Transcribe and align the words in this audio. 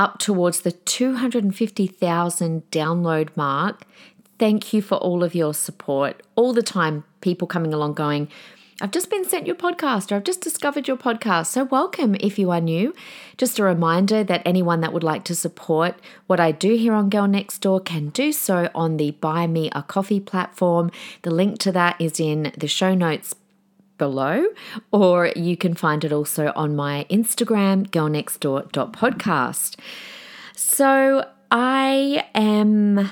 up 0.00 0.18
towards 0.18 0.60
the 0.62 0.72
250,000 0.72 2.70
download 2.70 3.36
mark. 3.36 3.82
Thank 4.38 4.72
you 4.72 4.80
for 4.80 4.94
all 4.94 5.22
of 5.22 5.34
your 5.34 5.52
support. 5.52 6.22
All 6.36 6.54
the 6.54 6.62
time, 6.62 7.04
people 7.20 7.46
coming 7.46 7.74
along 7.74 7.92
going, 7.92 8.28
I've 8.80 8.92
just 8.92 9.10
been 9.10 9.26
sent 9.26 9.46
your 9.46 9.56
podcast 9.56 10.10
or 10.10 10.14
I've 10.14 10.24
just 10.24 10.40
discovered 10.40 10.88
your 10.88 10.96
podcast. 10.96 11.48
So, 11.48 11.64
welcome 11.64 12.16
if 12.18 12.38
you 12.38 12.50
are 12.50 12.62
new. 12.62 12.94
Just 13.36 13.58
a 13.58 13.62
reminder 13.62 14.24
that 14.24 14.40
anyone 14.46 14.80
that 14.80 14.94
would 14.94 15.02
like 15.02 15.22
to 15.24 15.34
support 15.34 15.96
what 16.26 16.40
I 16.40 16.50
do 16.50 16.76
here 16.76 16.94
on 16.94 17.10
Girl 17.10 17.28
Next 17.28 17.58
Door 17.58 17.80
can 17.80 18.08
do 18.08 18.32
so 18.32 18.70
on 18.74 18.96
the 18.96 19.10
Buy 19.10 19.46
Me 19.46 19.68
a 19.72 19.82
Coffee 19.82 20.18
platform. 20.18 20.90
The 21.20 21.30
link 21.30 21.58
to 21.58 21.72
that 21.72 22.00
is 22.00 22.18
in 22.18 22.52
the 22.56 22.68
show 22.68 22.94
notes 22.94 23.34
below, 24.00 24.46
or 24.90 25.30
you 25.36 25.56
can 25.56 25.74
find 25.74 26.02
it 26.02 26.12
also 26.12 26.52
on 26.56 26.74
my 26.74 27.06
Instagram, 27.10 27.86
girlnextdoor.podcast. 27.90 29.76
So 30.56 31.28
I 31.50 32.24
am 32.34 33.10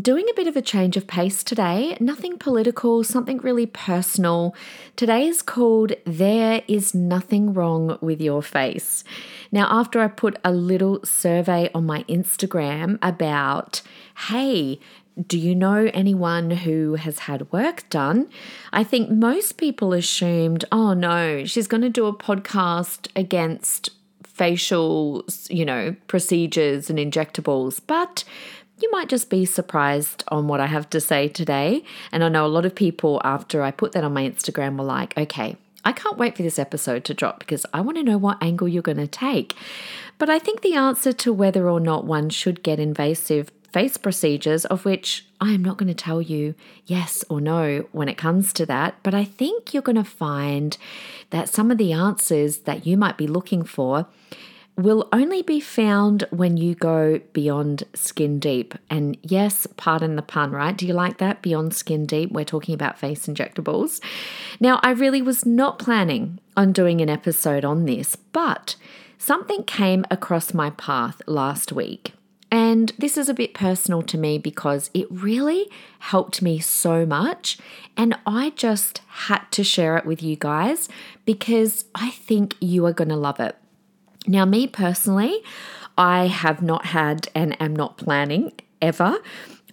doing 0.00 0.24
a 0.30 0.34
bit 0.34 0.46
of 0.46 0.56
a 0.56 0.62
change 0.62 0.96
of 0.96 1.06
pace 1.06 1.42
today. 1.42 1.96
Nothing 2.00 2.38
political, 2.38 3.02
something 3.02 3.38
really 3.38 3.66
personal. 3.66 4.54
Today 4.96 5.26
is 5.26 5.42
called 5.42 5.92
There 6.06 6.62
Is 6.68 6.94
Nothing 6.94 7.52
Wrong 7.52 7.98
with 8.00 8.20
Your 8.20 8.42
Face. 8.42 9.02
Now, 9.52 9.66
after 9.68 10.00
I 10.00 10.06
put 10.06 10.38
a 10.44 10.52
little 10.52 11.04
survey 11.04 11.68
on 11.74 11.84
my 11.86 12.04
Instagram 12.04 12.98
about, 13.02 13.82
hey, 14.28 14.78
do 15.26 15.38
you 15.38 15.54
know 15.54 15.90
anyone 15.92 16.50
who 16.50 16.94
has 16.94 17.20
had 17.20 17.50
work 17.52 17.88
done? 17.90 18.28
I 18.72 18.84
think 18.84 19.10
most 19.10 19.56
people 19.56 19.92
assumed, 19.92 20.64
oh 20.70 20.94
no, 20.94 21.44
she's 21.44 21.66
going 21.66 21.82
to 21.82 21.90
do 21.90 22.06
a 22.06 22.16
podcast 22.16 23.08
against 23.16 23.90
facial, 24.22 25.24
you 25.48 25.64
know, 25.64 25.94
procedures 26.06 26.88
and 26.88 26.98
injectables. 26.98 27.80
But 27.86 28.24
you 28.80 28.90
might 28.90 29.08
just 29.08 29.28
be 29.28 29.44
surprised 29.44 30.24
on 30.28 30.48
what 30.48 30.60
I 30.60 30.66
have 30.66 30.88
to 30.90 31.00
say 31.00 31.28
today. 31.28 31.84
And 32.12 32.24
I 32.24 32.28
know 32.28 32.46
a 32.46 32.48
lot 32.48 32.64
of 32.64 32.74
people, 32.74 33.20
after 33.24 33.62
I 33.62 33.70
put 33.70 33.92
that 33.92 34.04
on 34.04 34.14
my 34.14 34.22
Instagram, 34.22 34.78
were 34.78 34.84
like, 34.84 35.16
okay, 35.18 35.56
I 35.84 35.92
can't 35.92 36.18
wait 36.18 36.36
for 36.36 36.42
this 36.42 36.58
episode 36.58 37.04
to 37.04 37.14
drop 37.14 37.40
because 37.40 37.66
I 37.72 37.80
want 37.80 37.98
to 37.98 38.02
know 38.02 38.18
what 38.18 38.42
angle 38.42 38.68
you're 38.68 38.82
going 38.82 38.96
to 38.98 39.06
take. 39.06 39.54
But 40.18 40.30
I 40.30 40.38
think 40.38 40.60
the 40.60 40.74
answer 40.74 41.12
to 41.12 41.32
whether 41.32 41.68
or 41.68 41.80
not 41.80 42.04
one 42.04 42.30
should 42.30 42.62
get 42.62 42.78
invasive 42.78 43.50
face 43.72 43.96
procedures, 43.96 44.64
of 44.66 44.84
which 44.84 45.26
I 45.40 45.52
am 45.52 45.62
not 45.62 45.78
going 45.78 45.88
to 45.88 45.94
tell 45.94 46.20
you 46.20 46.54
yes 46.86 47.24
or 47.28 47.40
no 47.40 47.86
when 47.92 48.08
it 48.08 48.18
comes 48.18 48.52
to 48.54 48.66
that, 48.66 48.96
but 49.02 49.14
I 49.14 49.24
think 49.24 49.72
you're 49.72 49.82
going 49.82 49.96
to 49.96 50.04
find 50.04 50.76
that 51.30 51.48
some 51.48 51.70
of 51.70 51.78
the 51.78 51.92
answers 51.92 52.58
that 52.60 52.86
you 52.86 52.96
might 52.96 53.16
be 53.16 53.26
looking 53.26 53.64
for 53.64 54.06
will 54.76 55.08
only 55.12 55.42
be 55.42 55.60
found 55.60 56.26
when 56.30 56.56
you 56.56 56.74
go 56.74 57.20
beyond 57.32 57.84
skin 57.94 58.38
deep. 58.38 58.74
And 58.88 59.16
yes, 59.22 59.66
pardon 59.76 60.16
the 60.16 60.22
pun, 60.22 60.52
right? 60.52 60.76
Do 60.76 60.86
you 60.86 60.94
like 60.94 61.18
that? 61.18 61.42
Beyond 61.42 61.74
skin 61.74 62.06
deep, 62.06 62.32
we're 62.32 62.44
talking 62.44 62.74
about 62.74 62.98
face 62.98 63.26
injectables. 63.26 64.00
Now, 64.58 64.80
I 64.82 64.90
really 64.90 65.22
was 65.22 65.44
not 65.44 65.78
planning 65.78 66.38
on 66.56 66.72
doing 66.72 67.00
an 67.00 67.10
episode 67.10 67.64
on 67.64 67.84
this, 67.84 68.16
but 68.16 68.76
something 69.18 69.64
came 69.64 70.04
across 70.10 70.54
my 70.54 70.70
path 70.70 71.20
last 71.26 71.72
week. 71.72 72.14
And 72.50 72.92
this 72.98 73.16
is 73.16 73.28
a 73.28 73.34
bit 73.34 73.54
personal 73.54 74.02
to 74.02 74.18
me 74.18 74.36
because 74.38 74.90
it 74.92 75.06
really 75.10 75.70
helped 76.00 76.42
me 76.42 76.58
so 76.58 77.06
much. 77.06 77.58
And 77.96 78.16
I 78.26 78.50
just 78.50 79.02
had 79.08 79.42
to 79.52 79.62
share 79.62 79.96
it 79.96 80.04
with 80.04 80.22
you 80.22 80.36
guys 80.36 80.88
because 81.24 81.84
I 81.94 82.10
think 82.10 82.56
you 82.60 82.84
are 82.86 82.92
going 82.92 83.10
to 83.10 83.16
love 83.16 83.38
it. 83.38 83.56
Now, 84.26 84.44
me 84.44 84.66
personally, 84.66 85.42
I 85.96 86.26
have 86.26 86.60
not 86.60 86.86
had 86.86 87.28
and 87.34 87.60
am 87.60 87.74
not 87.74 87.98
planning 87.98 88.52
ever 88.82 89.18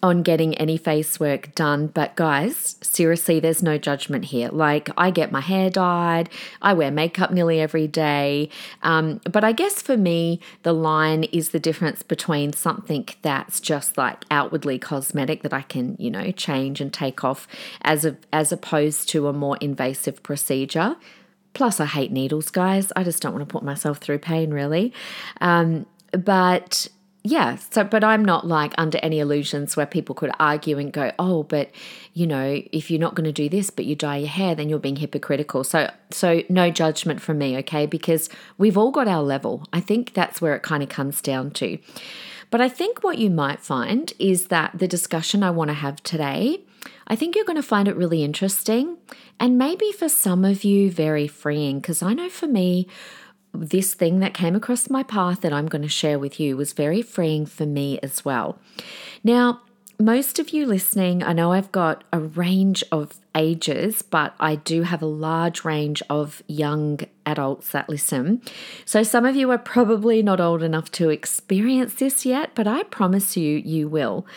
on 0.08 0.24
getting 0.24 0.56
any 0.56 0.78
face 0.78 1.20
work 1.20 1.54
done. 1.54 1.88
But 1.88 2.16
guys, 2.16 2.78
seriously, 2.82 3.42
there's 3.42 3.62
no 3.62 3.78
judgment 3.78 4.26
here. 4.26 4.48
Like, 4.48 4.90
I 4.98 5.12
get 5.12 5.34
my 5.34 5.42
hair 5.42 5.70
dyed, 5.70 6.30
I 6.62 6.72
wear 6.72 6.92
makeup 6.92 7.32
nearly 7.32 7.60
every 7.60 7.88
day. 7.88 8.50
Um, 8.84 9.20
but 9.30 9.44
I 9.44 9.52
guess 9.52 9.82
for 9.82 9.98
me, 9.98 10.40
the 10.64 10.72
line 10.72 11.26
is 11.26 11.50
the 11.50 11.60
difference 11.60 12.04
between 12.04 12.54
something 12.54 13.10
that's 13.22 13.60
just 13.60 13.98
like 13.98 14.24
outwardly 14.32 14.80
cosmetic 14.80 15.44
that 15.44 15.54
I 15.54 15.64
can, 15.64 15.98
you 16.00 16.10
know, 16.10 16.32
change 16.32 16.80
and 16.80 16.94
take 16.94 17.26
off 17.26 17.46
as 17.82 18.06
a, 18.06 18.16
as 18.32 18.54
opposed 18.54 19.10
to 19.10 19.28
a 19.28 19.34
more 19.34 19.58
invasive 19.58 20.24
procedure. 20.24 20.96
Plus, 21.54 21.82
I 21.82 21.86
hate 21.86 22.14
needles, 22.14 22.50
guys. 22.50 22.94
I 22.96 23.04
just 23.04 23.22
don't 23.22 23.34
want 23.34 23.48
to 23.48 23.52
put 23.52 23.64
myself 23.64 23.98
through 23.98 24.20
pain, 24.20 24.52
really. 24.52 24.94
Um, 25.42 25.86
but 26.14 26.88
yeah, 27.24 27.56
so 27.56 27.84
but 27.84 28.04
I'm 28.04 28.24
not 28.24 28.48
like 28.48 28.74
under 28.78 29.00
any 29.00 29.20
illusions 29.20 29.76
where 29.76 29.86
people 29.86 30.16
could 30.16 30.32
argue 30.40 30.78
and 30.78 30.94
go, 30.94 31.12
"Oh, 31.20 31.44
but 31.44 31.72
you 32.14 32.26
know, 32.26 32.62
if 32.72 32.90
you're 32.90 33.00
not 33.00 33.16
going 33.16 33.26
to 33.26 33.32
do 33.32 33.50
this 33.50 33.70
but 33.70 33.86
you 33.86 33.96
dye 33.96 34.18
your 34.18 34.30
hair, 34.30 34.56
then 34.56 34.70
you're 34.70 34.80
being 34.80 34.98
hypocritical." 34.98 35.64
So 35.64 35.92
so 36.10 36.44
no 36.48 36.72
judgment 36.72 37.22
from 37.22 37.38
me, 37.38 37.58
okay? 37.58 37.86
Because 37.86 38.30
we've 38.58 38.78
all 38.78 38.92
got 38.92 39.08
our 39.08 39.24
level. 39.24 39.68
I 39.74 39.82
think 39.82 40.14
that's 40.14 40.42
where 40.42 40.56
it 40.56 40.64
kind 40.64 40.84
of 40.84 40.90
comes 40.90 41.22
down 41.22 41.52
to. 41.52 41.78
But 42.50 42.62
I 42.62 42.70
think 42.70 43.04
what 43.04 43.18
you 43.18 43.30
might 43.30 43.60
find 43.60 44.14
is 44.20 44.48
that 44.48 44.78
the 44.78 44.88
discussion 44.88 45.44
I 45.44 45.52
want 45.52 45.70
to 45.70 45.74
have 45.74 46.02
today, 46.04 46.62
I 47.08 47.16
think 47.16 47.36
you're 47.36 47.46
going 47.46 47.58
to 47.58 47.64
find 47.64 47.90
it 47.90 47.98
really 47.98 48.24
interesting 48.24 48.98
and 49.40 49.58
maybe 49.58 49.92
for 49.92 50.10
some 50.10 50.46
of 50.46 50.64
you 50.64 50.90
very 50.90 51.28
freeing 51.28 51.80
because 51.80 52.02
I 52.02 52.14
know 52.14 52.30
for 52.30 52.48
me 52.48 52.88
this 53.60 53.94
thing 53.94 54.20
that 54.20 54.34
came 54.34 54.56
across 54.56 54.90
my 54.90 55.04
path 55.04 55.42
that 55.42 55.54
I'm 55.54 55.68
going 55.68 55.82
to 55.82 55.90
share 55.90 56.20
with 56.20 56.40
you 56.40 56.58
was 56.58 56.74
very 56.74 57.02
freeing 57.02 57.46
for 57.46 57.66
me 57.66 58.00
as 58.02 58.24
well. 58.24 58.60
Now, 59.24 59.62
most 60.00 60.38
of 60.38 60.50
you 60.50 60.68
listening, 60.68 61.24
I 61.24 61.34
know 61.34 61.52
I've 61.52 61.72
got 61.72 62.04
a 62.14 62.20
range 62.20 62.84
of 62.92 63.16
ages, 63.34 64.04
but 64.04 64.36
I 64.40 64.56
do 64.56 64.84
have 64.84 65.02
a 65.02 65.08
large 65.08 65.66
range 65.66 66.04
of 66.08 66.44
young 66.48 67.00
adults 67.26 67.72
that 67.72 67.90
listen. 67.90 68.44
So 68.86 69.02
some 69.02 69.26
of 69.26 69.36
you 69.36 69.50
are 69.50 69.58
probably 69.58 70.22
not 70.22 70.40
old 70.40 70.62
enough 70.62 70.92
to 70.94 71.10
experience 71.10 71.96
this 71.96 72.28
yet, 72.28 72.52
but 72.54 72.68
I 72.68 72.84
promise 72.84 73.36
you, 73.36 73.58
you 73.58 73.88
will. 73.88 74.28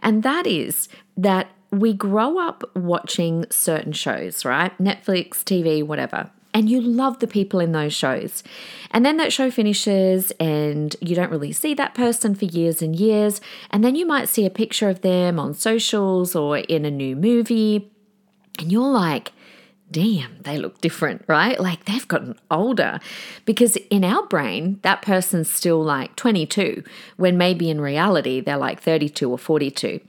And 0.00 0.22
that 0.22 0.46
is 0.46 0.88
that 1.16 1.48
we 1.72 1.92
grow 1.92 2.38
up 2.38 2.62
watching 2.76 3.44
certain 3.50 3.92
shows, 3.92 4.44
right? 4.44 4.76
Netflix, 4.78 5.42
TV, 5.42 5.82
whatever 5.84 6.30
and 6.58 6.68
you 6.68 6.80
love 6.80 7.20
the 7.20 7.28
people 7.28 7.60
in 7.60 7.70
those 7.70 7.94
shows. 7.94 8.42
And 8.90 9.06
then 9.06 9.16
that 9.18 9.32
show 9.32 9.48
finishes 9.48 10.32
and 10.40 10.96
you 11.00 11.14
don't 11.14 11.30
really 11.30 11.52
see 11.52 11.72
that 11.74 11.94
person 11.94 12.34
for 12.34 12.46
years 12.46 12.82
and 12.82 12.96
years. 12.96 13.40
And 13.70 13.84
then 13.84 13.94
you 13.94 14.04
might 14.04 14.28
see 14.28 14.44
a 14.44 14.50
picture 14.50 14.88
of 14.88 15.02
them 15.02 15.38
on 15.38 15.54
socials 15.54 16.34
or 16.34 16.58
in 16.58 16.84
a 16.84 16.90
new 16.90 17.14
movie. 17.14 17.92
And 18.58 18.72
you're 18.72 18.90
like, 18.90 19.30
damn, 19.92 20.42
they 20.42 20.58
look 20.58 20.80
different, 20.80 21.24
right? 21.28 21.60
Like 21.60 21.84
they've 21.84 22.08
gotten 22.08 22.36
older. 22.50 22.98
Because 23.44 23.76
in 23.76 24.02
our 24.02 24.26
brain, 24.26 24.80
that 24.82 25.00
person's 25.00 25.48
still 25.48 25.80
like 25.80 26.16
22, 26.16 26.82
when 27.18 27.38
maybe 27.38 27.70
in 27.70 27.80
reality, 27.80 28.40
they're 28.40 28.56
like 28.56 28.82
32 28.82 29.30
or 29.30 29.38
42. 29.38 30.00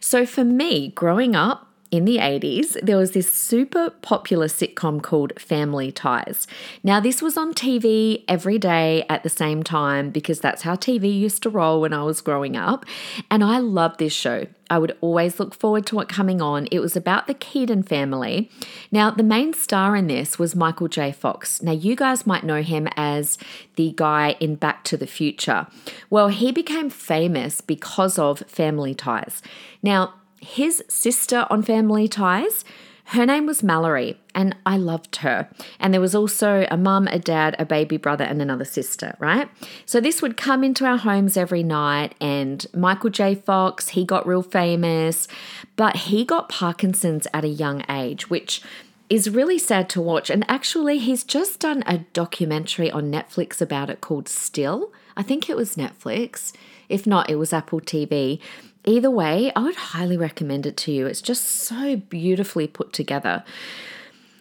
So 0.00 0.26
for 0.26 0.44
me, 0.44 0.88
growing 0.88 1.34
up, 1.34 1.73
in 1.94 2.04
the 2.04 2.16
80s, 2.16 2.76
there 2.82 2.96
was 2.96 3.12
this 3.12 3.32
super 3.32 3.90
popular 3.90 4.48
sitcom 4.48 5.00
called 5.00 5.32
Family 5.38 5.92
Ties. 5.92 6.48
Now, 6.82 6.98
this 6.98 7.22
was 7.22 7.36
on 7.36 7.54
TV 7.54 8.24
every 8.26 8.58
day 8.58 9.04
at 9.08 9.22
the 9.22 9.28
same 9.28 9.62
time 9.62 10.10
because 10.10 10.40
that's 10.40 10.62
how 10.62 10.74
TV 10.74 11.16
used 11.16 11.42
to 11.44 11.50
roll 11.50 11.80
when 11.80 11.92
I 11.92 12.02
was 12.02 12.20
growing 12.20 12.56
up. 12.56 12.84
And 13.30 13.44
I 13.44 13.58
loved 13.58 14.00
this 14.00 14.12
show. 14.12 14.46
I 14.68 14.78
would 14.78 14.96
always 15.00 15.38
look 15.38 15.54
forward 15.54 15.86
to 15.86 16.00
it 16.00 16.08
coming 16.08 16.42
on. 16.42 16.66
It 16.72 16.80
was 16.80 16.96
about 16.96 17.28
the 17.28 17.34
Keaton 17.34 17.84
family. 17.84 18.50
Now, 18.90 19.12
the 19.12 19.22
main 19.22 19.52
star 19.52 19.94
in 19.94 20.08
this 20.08 20.36
was 20.36 20.56
Michael 20.56 20.88
J. 20.88 21.12
Fox. 21.12 21.62
Now, 21.62 21.72
you 21.72 21.94
guys 21.94 22.26
might 22.26 22.42
know 22.42 22.62
him 22.62 22.88
as 22.96 23.38
the 23.76 23.92
guy 23.94 24.36
in 24.40 24.56
Back 24.56 24.82
to 24.84 24.96
the 24.96 25.06
Future. 25.06 25.68
Well, 26.10 26.28
he 26.28 26.50
became 26.50 26.90
famous 26.90 27.60
because 27.60 28.18
of 28.18 28.40
Family 28.48 28.94
Ties. 28.94 29.42
Now, 29.80 30.14
his 30.44 30.84
sister 30.88 31.46
on 31.50 31.62
Family 31.62 32.06
Ties 32.08 32.64
Her 33.08 33.26
name 33.26 33.44
was 33.44 33.62
Mallory, 33.62 34.18
and 34.34 34.56
I 34.64 34.78
loved 34.78 35.16
her. 35.16 35.48
And 35.78 35.92
there 35.92 36.00
was 36.00 36.14
also 36.14 36.66
a 36.70 36.76
mum, 36.76 37.06
a 37.08 37.18
dad, 37.18 37.54
a 37.58 37.66
baby 37.66 37.98
brother, 37.98 38.24
and 38.24 38.40
another 38.40 38.64
sister, 38.64 39.14
right? 39.18 39.48
So 39.84 40.00
this 40.00 40.22
would 40.22 40.38
come 40.38 40.64
into 40.64 40.86
our 40.86 40.96
homes 40.96 41.36
every 41.36 41.62
night. 41.62 42.14
And 42.18 42.66
Michael 42.74 43.10
J. 43.10 43.34
Fox, 43.34 43.90
he 43.90 44.04
got 44.06 44.26
real 44.26 44.42
famous, 44.42 45.28
but 45.76 45.96
he 45.96 46.24
got 46.24 46.48
Parkinson's 46.48 47.26
at 47.34 47.44
a 47.44 47.48
young 47.48 47.84
age, 47.90 48.30
which 48.30 48.62
is 49.10 49.28
really 49.28 49.58
sad 49.58 49.90
to 49.90 50.00
watch. 50.00 50.30
And 50.30 50.44
actually, 50.48 50.98
he's 50.98 51.24
just 51.24 51.60
done 51.60 51.84
a 51.86 51.98
documentary 52.14 52.90
on 52.90 53.12
Netflix 53.12 53.60
about 53.60 53.90
it 53.90 54.00
called 54.00 54.28
Still. 54.28 54.92
I 55.14 55.22
think 55.22 55.50
it 55.50 55.56
was 55.56 55.76
Netflix. 55.76 56.52
If 56.88 57.06
not, 57.06 57.28
it 57.28 57.36
was 57.36 57.52
Apple 57.52 57.82
TV. 57.82 58.40
Either 58.84 59.10
way, 59.10 59.50
I 59.56 59.62
would 59.62 59.76
highly 59.76 60.16
recommend 60.16 60.66
it 60.66 60.76
to 60.78 60.92
you. 60.92 61.06
It's 61.06 61.22
just 61.22 61.44
so 61.44 61.96
beautifully 61.96 62.66
put 62.66 62.92
together. 62.92 63.44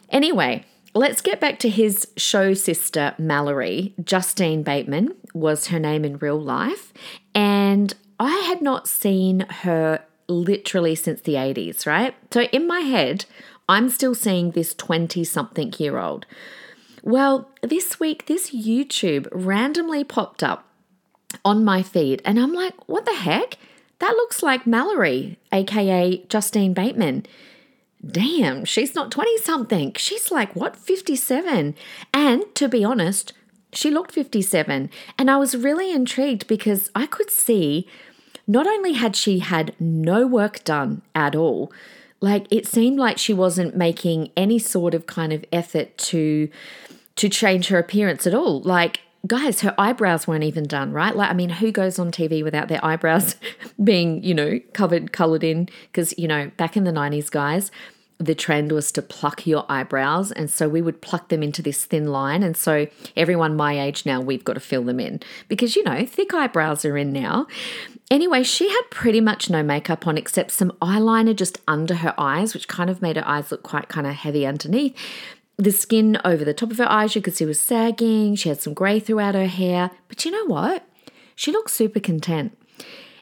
Anyway, 0.10 0.66
let's 0.94 1.22
get 1.22 1.40
back 1.40 1.60
to 1.60 1.70
his 1.70 2.08
show 2.18 2.54
sister, 2.54 3.16
Mallory. 3.18 3.94
Justine 4.04 4.64
Bateman 4.64 5.16
was 5.34 5.68
her 5.68 5.80
name 5.80 6.04
in 6.04 6.18
real 6.18 6.40
life. 6.40 6.94
And 7.34 7.94
I 8.20 8.38
had 8.48 8.62
not 8.62 8.88
seen 8.88 9.42
her 9.50 10.04
literally 10.28 10.96
since 10.96 11.22
the 11.22 11.34
80s, 11.34 11.86
right? 11.86 12.16
So 12.32 12.42
in 12.44 12.68
my 12.68 12.82
head, 12.82 13.26
I'm 13.68 13.90
still 13.90 14.16
seeing 14.16 14.52
this 14.52 14.74
20 14.74 15.24
something 15.24 15.74
year 15.78 15.98
old. 15.98 16.26
Well, 17.02 17.50
this 17.62 18.00
week, 18.00 18.28
this 18.28 18.52
YouTube 18.52 19.28
randomly 19.32 20.04
popped 20.04 20.44
up 20.44 20.66
on 21.44 21.66
my 21.66 21.82
feed, 21.82 22.22
and 22.24 22.40
I'm 22.40 22.54
like, 22.54 22.88
what 22.88 23.06
the 23.06 23.16
heck? 23.16 23.58
That 24.00 24.16
looks 24.16 24.44
like 24.44 24.68
Mallory, 24.68 25.38
aka 25.52 26.24
Justine 26.28 26.74
Bateman. 26.74 27.26
Damn, 28.06 28.66
she's 28.66 28.96
not 28.96 29.12
20 29.12 29.38
something. 29.38 29.94
She's 29.96 30.30
like, 30.30 30.56
what, 30.56 30.76
57? 30.76 31.76
And 32.14 32.56
to 32.56 32.68
be 32.68 32.84
honest, 32.84 33.32
she 33.72 33.90
looked 33.90 34.12
57. 34.12 34.90
And 35.18 35.32
I 35.32 35.38
was 35.38 35.56
really 35.56 35.92
intrigued 35.92 36.48
because 36.48 36.92
I 36.94 37.06
could 37.06 37.30
see 37.30 37.88
not 38.46 38.68
only 38.68 38.94
had 38.94 39.16
she 39.16 39.40
had 39.40 39.74
no 39.80 40.28
work 40.28 40.64
done 40.66 41.02
at 41.16 41.36
all, 41.36 41.72
like 42.20 42.46
it 42.50 42.68
seemed 42.68 43.00
like 43.00 43.18
she 43.18 43.34
wasn't 43.34 43.76
making 43.76 44.32
any 44.36 44.60
sort 44.60 44.94
of 44.94 45.08
kind 45.08 45.34
of 45.34 45.46
effort 45.52 45.98
to 45.98 46.50
to 47.16 47.30
change 47.30 47.68
her 47.68 47.78
appearance 47.78 48.26
at 48.26 48.34
all. 48.34 48.62
Like 48.62 49.02
guys, 49.26 49.62
her 49.62 49.74
eyebrows 49.78 50.28
weren't 50.28 50.44
even 50.44 50.66
done, 50.66 50.92
right? 50.92 51.16
Like, 51.16 51.30
I 51.30 51.34
mean, 51.34 51.50
who 51.50 51.72
goes 51.72 51.98
on 51.98 52.12
TV 52.12 52.44
without 52.44 52.68
their 52.68 52.84
eyebrows 52.84 53.36
being, 53.84 54.24
you 54.24 54.34
know, 54.34 54.60
covered, 54.74 55.12
colored 55.14 55.44
in? 55.44 55.70
Because, 55.92 56.18
you 56.18 56.28
know, 56.28 56.52
back 56.58 56.76
in 56.76 56.84
the 56.84 56.92
90s, 56.92 57.32
guys, 57.32 57.72
the 58.20 58.36
trend 58.36 58.72
was 58.72 58.92
to 58.92 59.02
pluck 59.02 59.48
your 59.48 59.66
eyebrows. 59.70 60.32
And 60.32 60.50
so 60.50 60.68
we 60.68 60.82
would 60.82 61.02
pluck 61.02 61.30
them 61.30 61.42
into 61.42 61.62
this 61.62 61.86
thin 61.86 62.08
line. 62.08 62.44
And 62.44 62.56
so 62.56 62.88
everyone 63.16 63.56
my 63.56 63.80
age 63.80 64.06
now, 64.06 64.22
we've 64.22 64.44
got 64.44 64.54
to 64.54 64.60
fill 64.60 64.84
them 64.84 65.00
in 65.00 65.22
because, 65.48 65.76
you 65.76 65.84
know, 65.84 66.06
thick 66.06 66.34
eyebrows 66.34 66.86
are 66.86 66.98
in 66.98 67.12
now. 67.12 67.48
Anyway, 68.12 68.44
she 68.44 68.70
had 68.70 68.82
pretty 68.92 69.22
much 69.22 69.50
no 69.50 69.64
makeup 69.64 70.06
on 70.06 70.18
except 70.18 70.52
some 70.52 70.72
eyeliner 70.82 71.36
just 71.36 71.60
under 71.68 71.96
her 71.96 72.14
eyes, 72.18 72.54
which 72.54 72.68
kind 72.68 72.90
of 72.90 73.02
made 73.02 73.16
her 73.16 73.28
eyes 73.28 73.52
look 73.52 73.64
quite 73.64 73.88
kind 73.88 74.06
of 74.06 74.14
heavy 74.14 74.46
underneath. 74.46 74.96
The 75.58 75.72
skin 75.72 76.20
over 76.26 76.44
the 76.44 76.54
top 76.54 76.72
of 76.72 76.78
her 76.80 76.90
eyes, 76.90 77.16
you 77.16 77.22
could 77.22 77.36
see 77.36 77.46
was 77.46 77.62
sagging. 77.62 78.36
She 78.36 78.50
had 78.50 78.62
some 78.62 78.74
grey 78.74 79.00
throughout 79.00 79.36
her 79.36 79.48
hair. 79.48 79.92
But 80.08 80.26
you 80.26 80.32
know 80.32 80.46
what? 80.46 80.84
She 81.36 81.52
looked 81.52 81.72
super 81.72 82.00
content. 82.00 82.58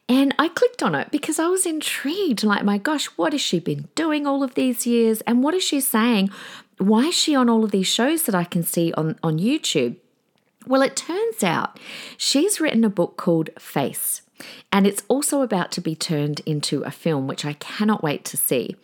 And 0.07 0.35
I 0.37 0.49
clicked 0.49 0.83
on 0.83 0.95
it 0.95 1.11
because 1.11 1.39
I 1.39 1.47
was 1.47 1.65
intrigued. 1.65 2.43
Like, 2.43 2.63
my 2.63 2.77
gosh, 2.77 3.05
what 3.17 3.33
has 3.33 3.41
she 3.41 3.59
been 3.59 3.87
doing 3.95 4.27
all 4.27 4.43
of 4.43 4.55
these 4.55 4.85
years? 4.85 5.21
And 5.21 5.43
what 5.43 5.53
is 5.53 5.63
she 5.63 5.79
saying? 5.79 6.29
Why 6.77 7.05
is 7.05 7.15
she 7.15 7.35
on 7.35 7.49
all 7.49 7.63
of 7.63 7.71
these 7.71 7.87
shows 7.87 8.23
that 8.23 8.35
I 8.35 8.43
can 8.43 8.63
see 8.63 8.91
on, 8.93 9.17
on 9.23 9.39
YouTube? 9.39 9.97
Well, 10.67 10.81
it 10.81 10.95
turns 10.95 11.43
out 11.43 11.79
she's 12.17 12.59
written 12.59 12.83
a 12.83 12.89
book 12.89 13.17
called 13.17 13.49
Face. 13.57 14.21
And 14.71 14.88
it's 14.88 15.03
also 15.07 15.41
about 15.41 15.71
to 15.73 15.81
be 15.81 15.95
turned 15.95 16.41
into 16.45 16.83
a 16.83 16.91
film, 16.91 17.27
which 17.27 17.45
I 17.45 17.53
cannot 17.53 18.03
wait 18.03 18.25
to 18.25 18.38
see. 18.38 18.75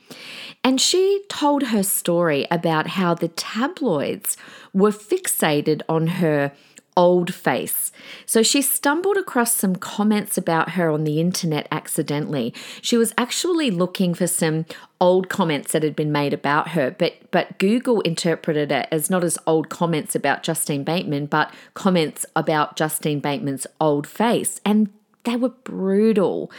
And 0.64 0.82
she 0.82 1.24
told 1.30 1.64
her 1.64 1.84
story 1.84 2.46
about 2.52 2.88
how 2.88 3.14
the 3.14 3.30
tabloids 3.30 4.38
were 4.74 4.92
fixated 4.92 5.82
on 5.88 6.08
her 6.08 6.52
old 6.98 7.32
face. 7.32 7.92
So 8.26 8.42
she 8.42 8.62
stumbled 8.62 9.18
across 9.18 9.56
some 9.56 9.76
comments 9.76 10.36
about 10.38 10.72
her 10.72 10.90
on 10.90 11.04
the 11.04 11.22
internet 11.22 11.68
accidentally. 11.72 12.54
She 12.82 12.98
was 12.98 13.14
actually 13.18 13.70
looking 13.70 14.16
for 14.16 14.26
some 14.26 14.66
old 15.00 15.30
comments 15.30 15.72
that 15.72 15.84
had 15.84 15.96
been 15.96 16.12
made 16.12 16.34
about 16.34 16.70
her, 16.70 16.90
but 16.90 17.14
but 17.30 17.60
Google 17.60 18.02
interpreted 18.02 18.72
it 18.72 18.88
as 18.92 19.12
not 19.12 19.24
as 19.24 19.38
old 19.46 19.70
comments 19.70 20.16
about 20.16 20.42
Justine 20.42 20.84
Bateman, 20.84 21.28
but 21.28 21.54
comments 21.76 22.26
about 22.36 22.76
Justine 22.76 23.20
Bateman's 23.20 23.68
old 23.80 24.08
face. 24.08 24.60
And 24.66 24.90
they 25.28 25.36
were 25.36 25.50
brutal. 25.50 26.50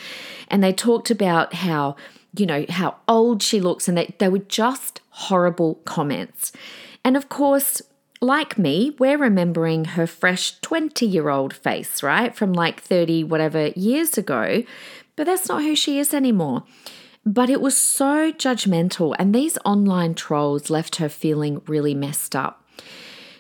And 0.49 0.63
they 0.63 0.73
talked 0.73 1.11
about 1.11 1.55
how, 1.55 1.97
you 2.37 2.47
know, 2.47 2.67
how 2.69 2.97
old 3.09 3.43
she 3.43 3.61
looks, 3.61 3.89
and 3.89 3.97
they, 3.97 4.15
they 4.19 4.29
were 4.29 4.39
just 4.39 5.01
horrible 5.11 5.77
comments. 5.85 6.53
And 7.05 7.17
of 7.17 7.29
course, 7.29 7.81
like 8.21 8.59
me, 8.59 8.95
we're 8.99 9.17
remembering 9.17 9.87
her 9.87 10.07
fresh 10.07 10.61
20 10.61 11.07
year 11.07 11.31
old 11.31 11.55
face, 11.55 12.03
right? 12.03 12.35
From 12.35 12.53
like 12.53 12.81
30 12.81 13.25
whatever 13.25 13.69
years 13.69 14.19
ago. 14.19 14.65
But 15.17 15.27
that's 15.27 15.49
not 15.49 15.63
who 15.63 15.75
she 15.75 15.99
is 15.99 16.13
anymore. 16.13 16.65
But 17.25 17.51
it 17.51 17.61
was 17.61 17.77
so 17.77 18.33
judgmental, 18.33 19.15
and 19.19 19.35
these 19.35 19.59
online 19.65 20.15
trolls 20.15 20.71
left 20.71 20.97
her 20.97 21.09
feeling 21.09 21.61
really 21.67 21.95
messed 21.95 22.37
up. 22.37 22.65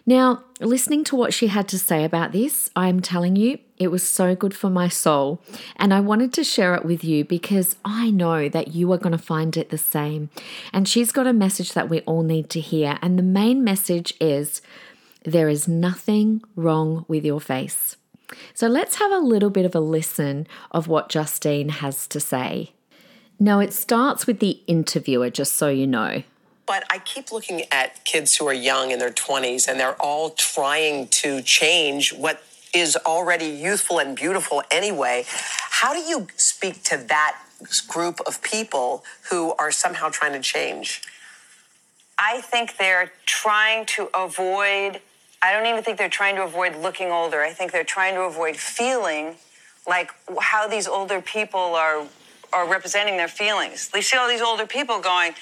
Now, 0.08 0.43
listening 0.58 1.05
to 1.05 1.16
what 1.16 1.34
she 1.34 1.49
had 1.49 1.69
to 1.69 1.78
say 1.78 2.02
about 2.02 2.32
this, 2.32 2.70
I'm 2.75 3.00
telling 3.00 3.37
you, 3.37 3.58
it 3.76 3.88
was 3.88 4.02
so 4.02 4.34
good 4.34 4.56
for 4.56 4.70
my 4.70 4.88
soul. 4.88 5.43
And 5.76 5.93
I 5.93 6.00
wanted 6.00 6.32
to 6.32 6.44
share 6.44 6.75
it 6.75 6.87
with 6.87 7.05
you 7.05 7.26
because 7.26 7.76
I 7.84 8.10
know 8.10 8.49
that 8.49 8.69
you 8.69 8.90
are 8.94 8.96
going 8.96 9.12
to 9.12 9.22
find 9.22 9.55
it 9.55 9.69
the 9.69 9.76
same. 9.76 10.31
And 10.72 10.88
she's 10.88 11.12
got 11.12 11.26
a 11.26 11.34
message 11.34 11.75
that 11.75 11.90
we 11.90 12.00
all 12.06 12.22
need 12.22 12.49
to 12.49 12.60
hear. 12.60 12.99
And 13.02 13.19
the 13.19 13.22
main 13.22 13.62
message 13.62 14.14
is 14.19 14.62
there 15.25 15.50
is 15.50 15.69
nothing 15.69 16.43
wrong 16.56 17.05
with 17.06 17.22
your 17.22 17.38
face. 17.38 17.96
So 18.55 18.66
let's 18.66 18.96
have 18.96 19.12
a 19.12 19.19
little 19.19 19.50
bit 19.50 19.66
of 19.66 19.75
a 19.75 19.81
listen 19.81 20.46
of 20.70 20.88
what 20.88 21.10
Justine 21.10 21.69
has 21.69 22.06
to 22.06 22.19
say. 22.19 22.72
Now, 23.38 23.60
it 23.60 23.75
starts 23.75 24.26
with 24.26 24.38
the 24.38 24.62
interviewer, 24.66 25.28
just 25.28 25.52
so 25.52 25.69
you 25.69 25.87
know. 25.87 26.22
But 26.69 26.85
I 26.91 26.99
keep 26.99 27.32
looking 27.32 27.62
at 27.73 28.05
kids 28.05 28.37
who 28.37 28.47
are 28.47 28.53
young 28.53 28.91
in 28.91 28.99
their 28.99 29.11
20s 29.11 29.67
and 29.67 29.81
they're 29.81 30.00
all 30.00 30.31
trying 30.31 31.09
to 31.09 31.41
change 31.41 32.12
what 32.12 32.43
is 32.75 32.94
already 33.06 33.47
youthful 33.47 33.99
and 33.99 34.15
beautiful 34.15 34.62
anyway. 34.70 35.25
How 35.26 35.94
do 35.94 36.00
you 36.00 36.29
speak 36.37 36.85
to 36.85 36.99
that 37.09 37.41
group 37.88 38.20
of 38.26 38.43
people 38.43 39.03
who 39.31 39.55
are 39.55 39.70
somehow 39.70 40.10
trying 40.10 40.34
to 40.34 40.41
change? 40.41 41.03
I 42.19 42.43
think 42.43 42.77
they're 42.77 43.13
trying 43.25 43.87
to 43.87 44.10
avoid, 44.15 45.01
I 45.43 45.53
don't 45.53 45.67
even 45.67 45.82
think 45.82 45.96
they're 45.96 46.10
trying 46.10 46.37
to 46.37 46.43
avoid 46.43 46.77
looking 46.77 47.10
older. 47.10 47.41
I 47.41 47.51
think 47.51 47.72
they're 47.72 47.84
trying 47.84 48.15
to 48.15 48.22
avoid 48.22 48.56
feeling 48.56 49.37
like 49.87 50.10
how 50.39 50.69
these 50.69 50.87
older 50.87 51.22
people 51.22 51.60
are 51.60 52.06
are 52.53 52.69
representing 52.69 53.17
their 53.17 53.29
feelings. 53.29 53.89
They 53.89 54.01
see 54.01 54.17
all 54.17 54.27
these 54.27 54.41
older 54.41 54.67
people 54.67 55.01
going, 55.01 55.34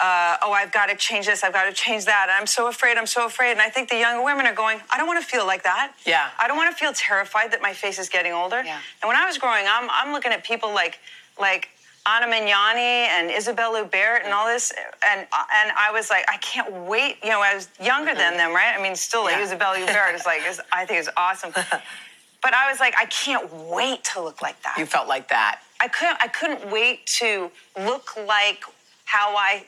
uh, 0.00 0.36
oh, 0.42 0.52
I've 0.52 0.72
got 0.72 0.86
to 0.86 0.96
change 0.96 1.26
this, 1.26 1.44
I've 1.44 1.52
got 1.52 1.64
to 1.64 1.72
change 1.72 2.06
that. 2.06 2.28
I'm 2.30 2.46
so 2.46 2.68
afraid, 2.68 2.96
I'm 2.96 3.06
so 3.06 3.26
afraid. 3.26 3.52
And 3.52 3.60
I 3.60 3.68
think 3.68 3.88
the 3.88 3.98
younger 3.98 4.24
women 4.24 4.46
are 4.46 4.54
going, 4.54 4.80
I 4.92 4.96
don't 4.96 5.06
want 5.06 5.20
to 5.22 5.26
feel 5.26 5.46
like 5.46 5.62
that. 5.64 5.94
Yeah. 6.06 6.30
I 6.40 6.48
don't 6.48 6.56
want 6.56 6.70
to 6.74 6.76
feel 6.76 6.92
terrified 6.92 7.52
that 7.52 7.62
my 7.62 7.72
face 7.72 7.98
is 7.98 8.08
getting 8.08 8.32
older. 8.32 8.62
Yeah. 8.64 8.78
And 9.02 9.08
when 9.08 9.16
I 9.16 9.26
was 9.26 9.38
growing 9.38 9.66
up, 9.66 9.82
I'm, 9.82 9.90
I'm 9.90 10.12
looking 10.12 10.32
at 10.32 10.44
people 10.44 10.72
like, 10.72 10.98
like 11.38 11.68
Anna 12.06 12.26
Magnani 12.26 13.06
and 13.08 13.30
Isabelle 13.30 13.74
Huppert 13.74 14.24
and 14.24 14.32
all 14.32 14.46
this, 14.46 14.72
and 15.06 15.20
and 15.20 15.72
I 15.76 15.90
was 15.92 16.10
like, 16.10 16.24
I 16.28 16.36
can't 16.38 16.72
wait. 16.88 17.16
You 17.22 17.30
know, 17.30 17.40
I 17.40 17.54
was 17.54 17.68
younger 17.80 18.12
than 18.12 18.36
them, 18.36 18.52
right? 18.52 18.74
I 18.76 18.82
mean, 18.82 18.96
still 18.96 19.22
like 19.22 19.36
Yeah. 19.36 19.42
Isabelle 19.44 19.74
Huppert 19.74 20.14
is 20.14 20.26
like, 20.26 20.42
is, 20.44 20.60
I 20.72 20.84
think 20.84 20.98
is 20.98 21.10
awesome. 21.16 21.52
but 21.52 22.54
I 22.54 22.68
was 22.68 22.80
like, 22.80 22.94
I 22.98 23.04
can't 23.06 23.52
wait 23.68 24.02
to 24.14 24.20
look 24.20 24.42
like 24.42 24.60
that. 24.64 24.74
You 24.78 24.86
felt 24.86 25.06
like 25.06 25.28
that. 25.28 25.60
I 25.80 25.86
couldn't 25.88 26.18
I 26.20 26.26
couldn't 26.26 26.72
wait 26.72 27.06
to 27.18 27.50
look 27.78 28.16
like 28.16 28.64
how 29.04 29.36
I 29.36 29.64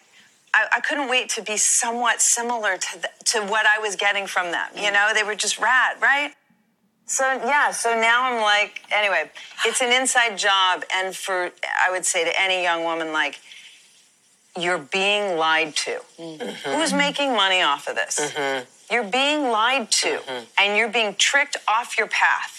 I, 0.55 0.67
I 0.77 0.81
couldn't 0.81 1.09
wait 1.11 1.29
to 1.31 1.43
be 1.43 1.57
somewhat 1.57 2.21
similar 2.21 2.77
to 2.77 3.03
the, 3.03 3.11
to 3.33 3.41
what 3.41 3.67
I 3.67 3.81
was 3.81 3.97
getting 3.97 4.27
from 4.27 4.53
them. 4.53 4.69
You 4.77 4.93
know, 4.93 5.11
they 5.13 5.25
were 5.25 5.35
just 5.35 5.59
rad, 5.59 6.01
right? 6.01 6.33
So 7.07 7.25
yeah, 7.25 7.71
so 7.73 7.91
now 8.01 8.25
I'm 8.25 8.41
like, 8.41 8.81
anyway, 8.91 9.31
it's 9.67 9.83
an 9.83 9.93
inside 9.93 10.39
job, 10.39 10.85
and 10.95 11.15
for 11.15 11.51
I 11.87 11.91
would 11.91 12.07
say 12.07 12.25
to 12.25 12.41
any 12.41 12.63
young 12.63 12.85
woman, 12.85 13.13
like, 13.13 13.41
you're 14.59 14.79
being 14.79 15.37
lied 15.37 15.75
to. 15.77 16.01
Mm-hmm. 16.19 16.71
Who's 16.71 16.93
making 16.95 17.33
money 17.33 17.61
off 17.61 17.89
of 17.89 17.97
this? 17.97 18.21
Mm-hmm. 18.21 18.65
You're 18.95 19.11
being 19.11 19.51
lied 19.51 19.91
to, 19.91 20.19
mm-hmm. 20.19 20.45
and 20.59 20.79
you're 20.79 20.89
being 20.89 21.15
tricked 21.17 21.57
off 21.67 21.99
your 21.99 22.07
path. 22.07 22.53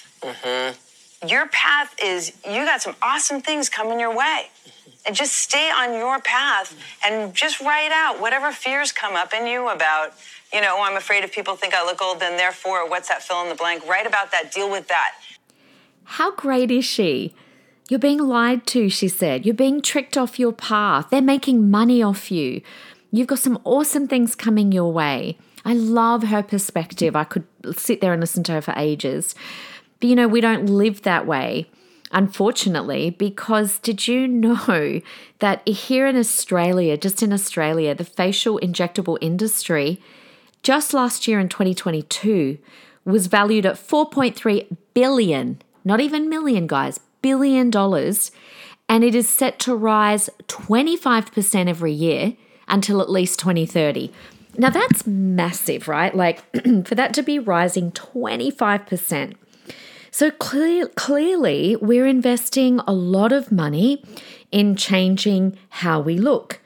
Your 1.25 1.47
path 1.47 1.95
is 2.03 2.33
you 2.45 2.65
got 2.65 2.81
some 2.81 2.95
awesome 3.01 3.41
things 3.41 3.69
coming 3.69 3.99
your 3.99 4.15
way. 4.15 4.49
And 5.05 5.15
just 5.15 5.33
stay 5.33 5.69
on 5.69 5.93
your 5.93 6.19
path 6.19 6.75
and 7.05 7.33
just 7.33 7.61
write 7.61 7.91
out 7.91 8.19
whatever 8.19 8.51
fears 8.51 8.91
come 8.91 9.15
up 9.15 9.33
in 9.33 9.47
you 9.47 9.69
about, 9.69 10.13
you 10.53 10.61
know, 10.61 10.81
I'm 10.81 10.97
afraid 10.97 11.23
if 11.23 11.33
people 11.33 11.55
think 11.55 11.73
I 11.73 11.85
look 11.85 12.01
old, 12.01 12.19
then 12.19 12.37
therefore, 12.37 12.89
what's 12.89 13.09
that 13.09 13.21
fill 13.21 13.43
in 13.43 13.49
the 13.49 13.55
blank? 13.55 13.87
Write 13.87 14.07
about 14.07 14.31
that, 14.31 14.51
deal 14.51 14.69
with 14.69 14.87
that. 14.87 15.13
How 16.05 16.31
great 16.31 16.71
is 16.71 16.85
she? 16.85 17.33
You're 17.89 17.99
being 17.99 18.19
lied 18.19 18.65
to, 18.67 18.89
she 18.89 19.07
said. 19.07 19.45
You're 19.45 19.53
being 19.53 19.81
tricked 19.81 20.17
off 20.17 20.39
your 20.39 20.53
path. 20.53 21.09
They're 21.11 21.21
making 21.21 21.69
money 21.69 22.01
off 22.01 22.31
you. 22.31 22.61
You've 23.11 23.27
got 23.27 23.39
some 23.39 23.59
awesome 23.63 24.07
things 24.07 24.35
coming 24.35 24.71
your 24.71 24.91
way. 24.91 25.37
I 25.63 25.73
love 25.73 26.23
her 26.23 26.43
perspective. 26.43 27.15
I 27.15 27.23
could 27.23 27.45
sit 27.75 28.01
there 28.01 28.11
and 28.11 28.21
listen 28.21 28.43
to 28.43 28.53
her 28.53 28.61
for 28.61 28.73
ages. 28.75 29.35
But 29.99 30.09
you 30.09 30.15
know, 30.15 30.27
we 30.27 30.41
don't 30.41 30.65
live 30.65 31.03
that 31.03 31.25
way 31.27 31.67
unfortunately, 32.15 33.09
because 33.11 33.77
did 33.79 34.07
you 34.07 34.27
know 34.27 35.01
that 35.39 35.67
here 35.67 36.07
in 36.07 36.15
Australia, 36.15 36.97
just 36.97 37.21
in 37.21 37.33
Australia, 37.33 37.93
the 37.93 38.05
facial 38.05 38.57
injectable 38.63 39.17
industry 39.21 40.01
just 40.63 40.95
last 40.95 41.27
year 41.27 41.39
in 41.39 41.47
2022 41.47 42.57
was 43.03 43.27
valued 43.27 43.67
at 43.67 43.75
4.3 43.75 44.75
billion, 44.95 45.61
not 45.83 45.99
even 45.99 46.27
million, 46.27 46.65
guys, 46.65 46.99
billion 47.21 47.69
dollars. 47.69 48.31
And 48.89 49.03
it 49.03 49.13
is 49.13 49.29
set 49.29 49.59
to 49.59 49.75
rise 49.75 50.29
25% 50.47 51.67
every 51.67 51.91
year 51.91 52.35
until 52.67 53.01
at 53.01 53.11
least 53.11 53.39
2030. 53.39 54.11
Now 54.57 54.69
that's 54.69 55.05
massive, 55.05 55.87
right? 55.87 56.15
Like 56.15 56.43
for 56.85 56.95
that 56.95 57.13
to 57.15 57.21
be 57.21 57.39
rising 57.39 57.91
25%. 57.91 59.35
So 60.17 60.31
clear, 60.31 60.87
clearly, 60.87 61.75
we're 61.75 62.07
investing 62.07 62.79
a 62.87 62.93
lot 62.93 63.33
of 63.33 63.51
money 63.51 64.01
in 64.49 64.77
changing 64.77 65.57
how 65.67 65.99
we 65.99 66.17
look, 66.17 66.61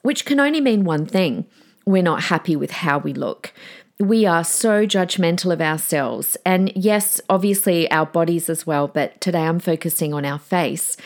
which 0.00 0.24
can 0.24 0.40
only 0.40 0.62
mean 0.62 0.84
one 0.84 1.04
thing 1.04 1.44
we're 1.84 2.02
not 2.02 2.22
happy 2.22 2.56
with 2.56 2.70
how 2.70 2.96
we 2.96 3.12
look. 3.12 3.52
We 4.00 4.24
are 4.24 4.42
so 4.42 4.86
judgmental 4.86 5.52
of 5.52 5.60
ourselves. 5.60 6.38
And 6.46 6.72
yes, 6.74 7.20
obviously 7.28 7.90
our 7.90 8.06
bodies 8.06 8.48
as 8.48 8.66
well, 8.66 8.88
but 8.88 9.20
today 9.20 9.44
I'm 9.44 9.60
focusing 9.60 10.14
on 10.14 10.24
our 10.24 10.38
face. 10.38 10.96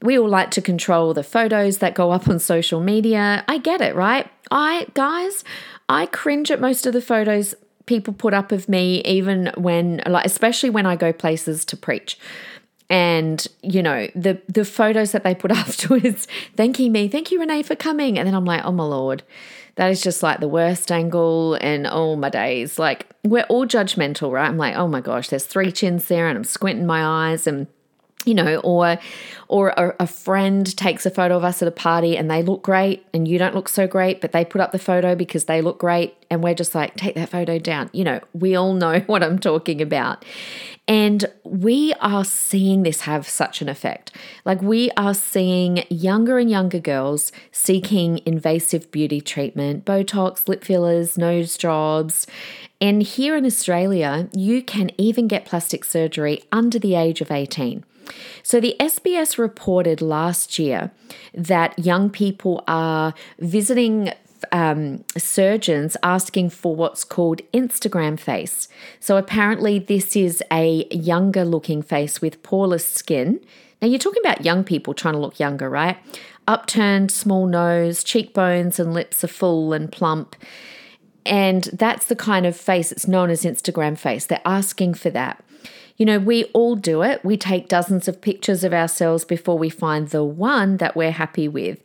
We 0.00 0.16
all 0.16 0.28
like 0.28 0.52
to 0.52 0.62
control 0.62 1.12
the 1.12 1.24
photos 1.24 1.78
that 1.78 1.96
go 1.96 2.12
up 2.12 2.28
on 2.28 2.38
social 2.38 2.80
media. 2.80 3.44
I 3.48 3.58
get 3.58 3.80
it, 3.80 3.96
right? 3.96 4.30
I, 4.52 4.86
guys, 4.94 5.42
I 5.88 6.06
cringe 6.06 6.52
at 6.52 6.60
most 6.60 6.86
of 6.86 6.92
the 6.92 7.02
photos 7.02 7.56
people 7.86 8.14
put 8.14 8.34
up 8.34 8.52
of 8.52 8.68
me, 8.68 9.02
even 9.04 9.52
when, 9.56 10.02
like, 10.06 10.26
especially 10.26 10.70
when 10.70 10.86
I 10.86 10.96
go 10.96 11.12
places 11.12 11.64
to 11.66 11.76
preach. 11.76 12.18
And 12.88 13.46
you 13.62 13.84
know 13.84 14.08
the 14.16 14.42
the 14.48 14.64
photos 14.64 15.12
that 15.12 15.22
they 15.22 15.32
put 15.32 15.52
afterwards, 15.64 16.26
thanking 16.56 16.90
me, 16.90 17.06
thank 17.06 17.30
you 17.30 17.38
Renee 17.38 17.62
for 17.62 17.76
coming, 17.76 18.18
and 18.18 18.26
then 18.26 18.34
I'm 18.34 18.44
like, 18.44 18.64
oh 18.64 18.72
my 18.72 18.82
lord, 18.82 19.22
that 19.76 19.92
is 19.92 20.02
just 20.02 20.24
like 20.24 20.40
the 20.40 20.48
worst 20.48 20.90
angle 20.90 21.56
and 21.60 21.86
oh 21.86 22.16
my 22.16 22.30
days. 22.30 22.80
Like 22.80 23.06
we're 23.22 23.44
all 23.44 23.64
judgmental, 23.64 24.32
right? 24.32 24.48
I'm 24.48 24.58
like, 24.58 24.74
oh 24.74 24.88
my 24.88 25.00
gosh, 25.00 25.28
there's 25.28 25.46
three 25.46 25.70
chins 25.70 26.06
there, 26.06 26.26
and 26.26 26.36
I'm 26.36 26.42
squinting 26.42 26.84
my 26.84 27.30
eyes 27.30 27.46
and 27.46 27.68
you 28.26 28.34
know, 28.34 28.56
or 28.56 28.98
or 29.48 29.70
a, 29.70 29.94
a, 30.00 30.06
friend 30.06 30.76
takes 30.76 31.06
a 31.06 31.10
photo 31.10 31.36
of 31.36 31.42
us 31.42 31.60
at 31.60 31.66
a 31.66 31.72
party 31.72 32.16
and 32.16 32.30
they 32.30 32.40
look 32.40 32.62
great 32.62 33.04
and 33.12 33.26
you 33.26 33.36
don't 33.36 33.54
look 33.54 33.68
so 33.68 33.88
great, 33.88 34.20
but 34.20 34.30
they 34.30 34.44
put 34.44 34.60
up 34.60 34.70
the 34.70 34.78
photo 34.78 35.16
because 35.16 35.46
they 35.46 35.60
look 35.60 35.78
great 35.78 36.14
and 36.30 36.44
we're 36.44 36.54
just 36.54 36.72
like, 36.72 36.94
take 36.94 37.16
that 37.16 37.30
photo 37.30 37.58
down. 37.58 37.90
You 37.92 38.04
know, 38.04 38.20
we 38.32 38.54
all 38.54 38.74
know 38.74 39.00
what 39.06 39.24
I'm 39.24 39.38
talking 39.38 39.82
about. 39.82 40.24
And 40.86 41.24
we 41.44 41.94
are 42.00 42.24
seeing 42.24 42.82
this 42.82 43.02
have 43.02 43.28
such 43.28 43.62
an 43.62 43.68
effect. 43.68 44.12
Like 44.44 44.60
we 44.60 44.90
are 44.96 45.14
seeing 45.14 45.84
younger 45.88 46.38
and 46.38 46.50
younger 46.50 46.80
girls 46.80 47.32
seeking 47.52 48.20
invasive 48.26 48.90
beauty 48.90 49.20
treatment, 49.20 49.84
Botox, 49.84 50.48
lip 50.48 50.62
fillers, 50.62 51.16
nose 51.16 51.56
jobs. 51.56 52.26
And 52.80 53.02
here 53.02 53.36
in 53.36 53.46
Australia, 53.46 54.28
you 54.32 54.62
can 54.62 54.90
even 54.96 55.26
get 55.28 55.44
plastic 55.44 55.84
surgery 55.84 56.44
under 56.52 56.78
the 56.78 56.94
age 56.94 57.20
of 57.20 57.30
18. 57.30 57.84
So, 58.42 58.60
the 58.60 58.76
SBS 58.80 59.38
reported 59.38 60.00
last 60.00 60.58
year 60.58 60.90
that 61.34 61.78
young 61.78 62.10
people 62.10 62.64
are 62.66 63.14
visiting 63.38 64.12
um, 64.52 65.04
surgeons 65.16 65.96
asking 66.02 66.50
for 66.50 66.74
what's 66.74 67.04
called 67.04 67.42
Instagram 67.52 68.18
face. 68.18 68.68
So, 68.98 69.16
apparently, 69.16 69.78
this 69.78 70.16
is 70.16 70.42
a 70.50 70.86
younger 70.90 71.44
looking 71.44 71.82
face 71.82 72.20
with 72.20 72.42
poreless 72.42 72.82
skin. 72.84 73.40
Now, 73.80 73.88
you're 73.88 73.98
talking 73.98 74.22
about 74.22 74.44
young 74.44 74.64
people 74.64 74.94
trying 74.94 75.14
to 75.14 75.20
look 75.20 75.40
younger, 75.40 75.70
right? 75.70 75.96
Upturned, 76.46 77.10
small 77.10 77.46
nose, 77.46 78.04
cheekbones 78.04 78.78
and 78.78 78.92
lips 78.92 79.24
are 79.24 79.28
full 79.28 79.72
and 79.72 79.90
plump. 79.90 80.36
And 81.24 81.64
that's 81.72 82.06
the 82.06 82.16
kind 82.16 82.46
of 82.46 82.56
face 82.56 82.90
it's 82.90 83.06
known 83.06 83.30
as 83.30 83.44
Instagram 83.44 83.96
face. 83.96 84.26
They're 84.26 84.40
asking 84.44 84.94
for 84.94 85.10
that. 85.10 85.44
You 86.00 86.06
know, 86.06 86.18
we 86.18 86.44
all 86.54 86.76
do 86.76 87.02
it. 87.02 87.22
We 87.22 87.36
take 87.36 87.68
dozens 87.68 88.08
of 88.08 88.22
pictures 88.22 88.64
of 88.64 88.72
ourselves 88.72 89.26
before 89.26 89.58
we 89.58 89.68
find 89.68 90.08
the 90.08 90.24
one 90.24 90.78
that 90.78 90.96
we're 90.96 91.10
happy 91.10 91.46
with. 91.46 91.78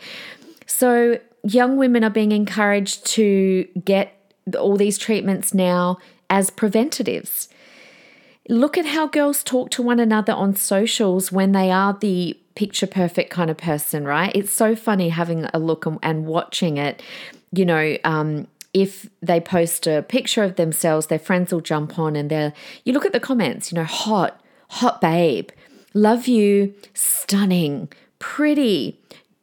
So, 0.66 1.20
young 1.44 1.76
women 1.76 2.02
are 2.02 2.10
being 2.10 2.32
encouraged 2.32 3.06
to 3.08 3.66
get 3.84 4.14
all 4.58 4.78
these 4.78 4.98
treatments 4.98 5.54
now 5.54 5.98
as 6.30 6.50
preventatives. 6.50 7.50
Look 8.48 8.78
at 8.78 8.86
how 8.86 9.08
girls 9.08 9.44
talk 9.44 9.70
to 9.72 9.82
one 9.82 10.00
another 10.00 10.32
on 10.32 10.56
socials 10.56 11.30
when 11.34 11.52
they 11.52 11.70
are 11.70 11.92
the 12.00 12.40
picture 12.56 12.88
perfect 12.88 13.32
kind 13.32 13.50
of 13.50 13.58
person, 13.58 14.06
right? 14.06 14.32
It's 14.34 14.54
so 14.54 14.78
funny 14.78 15.10
having 15.10 15.50
a 15.54 15.60
look 15.60 15.86
and 16.02 16.26
watching 16.26 16.78
it. 16.78 17.04
You 17.52 17.66
know, 17.66 17.98
um, 18.06 18.48
if 18.76 19.10
they 19.22 19.40
post 19.40 19.88
a 19.88 20.02
picture 20.02 20.44
of 20.44 20.58
themselves, 20.58 21.08
their 21.08 21.18
friends 21.18 21.54
will 21.54 21.62
jump 21.62 21.98
on 21.98 22.18
and 22.18 22.30
they're, 22.30 22.52
you 22.84 22.92
look 22.92 23.06
at 23.06 23.14
the 23.14 23.22
comments, 23.22 23.72
you 23.72 23.78
know, 23.78 23.86
hot, 23.86 24.42
hot 24.70 25.00
babe, 25.00 25.50
love 25.94 26.28
you, 26.28 26.74
stunning, 26.94 27.88
pretty, 28.20 29.00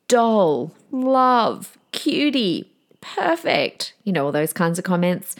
doll, 0.06 0.74
love, 0.90 1.78
cutie, 1.92 2.70
perfect, 3.00 3.94
you 4.04 4.12
know, 4.12 4.26
all 4.26 4.32
those 4.32 4.52
kinds 4.52 4.78
of 4.78 4.84
comments. 4.84 5.34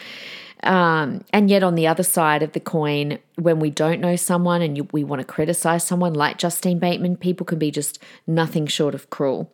Um, 0.63 1.23
and 1.31 1.51
yet, 1.51 1.63
on 1.63 1.75
the 1.75 1.87
other 1.87 2.03
side 2.03 2.43
of 2.43 2.53
the 2.53 2.61
coin, 2.61 3.19
when 3.37 3.59
we 3.59 3.69
don't 3.69 4.01
know 4.01 4.17
someone 4.17 4.63
and 4.63 4.75
you, 4.75 4.89
we 4.93 5.05
want 5.05 5.21
to 5.21 5.27
criticize 5.27 5.85
someone 5.85 6.15
like 6.15 6.39
Justine 6.39 6.79
Bateman, 6.79 7.19
people 7.19 7.45
can 7.45 7.59
be 7.59 7.71
just 7.71 7.99
nothing 8.27 8.67
short 8.67 8.95
of 8.95 9.11
cruel. 9.11 9.53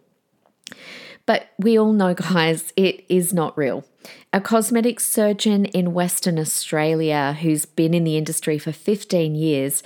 But 1.29 1.51
we 1.59 1.79
all 1.79 1.93
know, 1.93 2.15
guys, 2.15 2.73
it 2.75 3.05
is 3.11 3.35
not 3.35 3.57
real. 3.59 3.85
A 4.33 4.41
cosmetic 4.41 4.99
surgeon 4.99 5.67
in 5.67 5.93
Western 5.93 6.39
Australia 6.39 7.37
who's 7.39 7.67
been 7.67 7.93
in 7.93 8.05
the 8.05 8.17
industry 8.17 8.59
for 8.59 8.73
15 8.73 9.35
years 9.35 9.83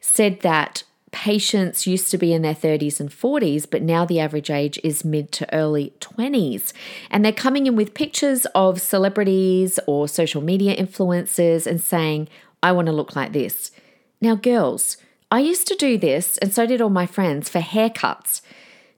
said 0.00 0.42
that 0.42 0.84
patients 1.10 1.84
used 1.84 2.12
to 2.12 2.16
be 2.16 2.32
in 2.32 2.42
their 2.42 2.54
30s 2.54 3.00
and 3.00 3.10
40s, 3.10 3.68
but 3.68 3.82
now 3.82 4.04
the 4.04 4.20
average 4.20 4.50
age 4.50 4.78
is 4.84 5.04
mid 5.04 5.32
to 5.32 5.52
early 5.52 5.92
20s. 5.98 6.72
And 7.10 7.24
they're 7.24 7.32
coming 7.32 7.66
in 7.66 7.74
with 7.74 7.94
pictures 7.94 8.46
of 8.54 8.80
celebrities 8.80 9.80
or 9.88 10.06
social 10.06 10.42
media 10.42 10.76
influencers 10.76 11.66
and 11.66 11.80
saying, 11.80 12.28
I 12.62 12.70
want 12.70 12.86
to 12.86 12.92
look 12.92 13.16
like 13.16 13.32
this. 13.32 13.72
Now, 14.20 14.36
girls, 14.36 14.96
I 15.28 15.40
used 15.40 15.66
to 15.66 15.74
do 15.74 15.98
this, 15.98 16.38
and 16.38 16.54
so 16.54 16.66
did 16.66 16.80
all 16.80 16.88
my 16.88 17.06
friends, 17.06 17.48
for 17.48 17.58
haircuts 17.58 18.42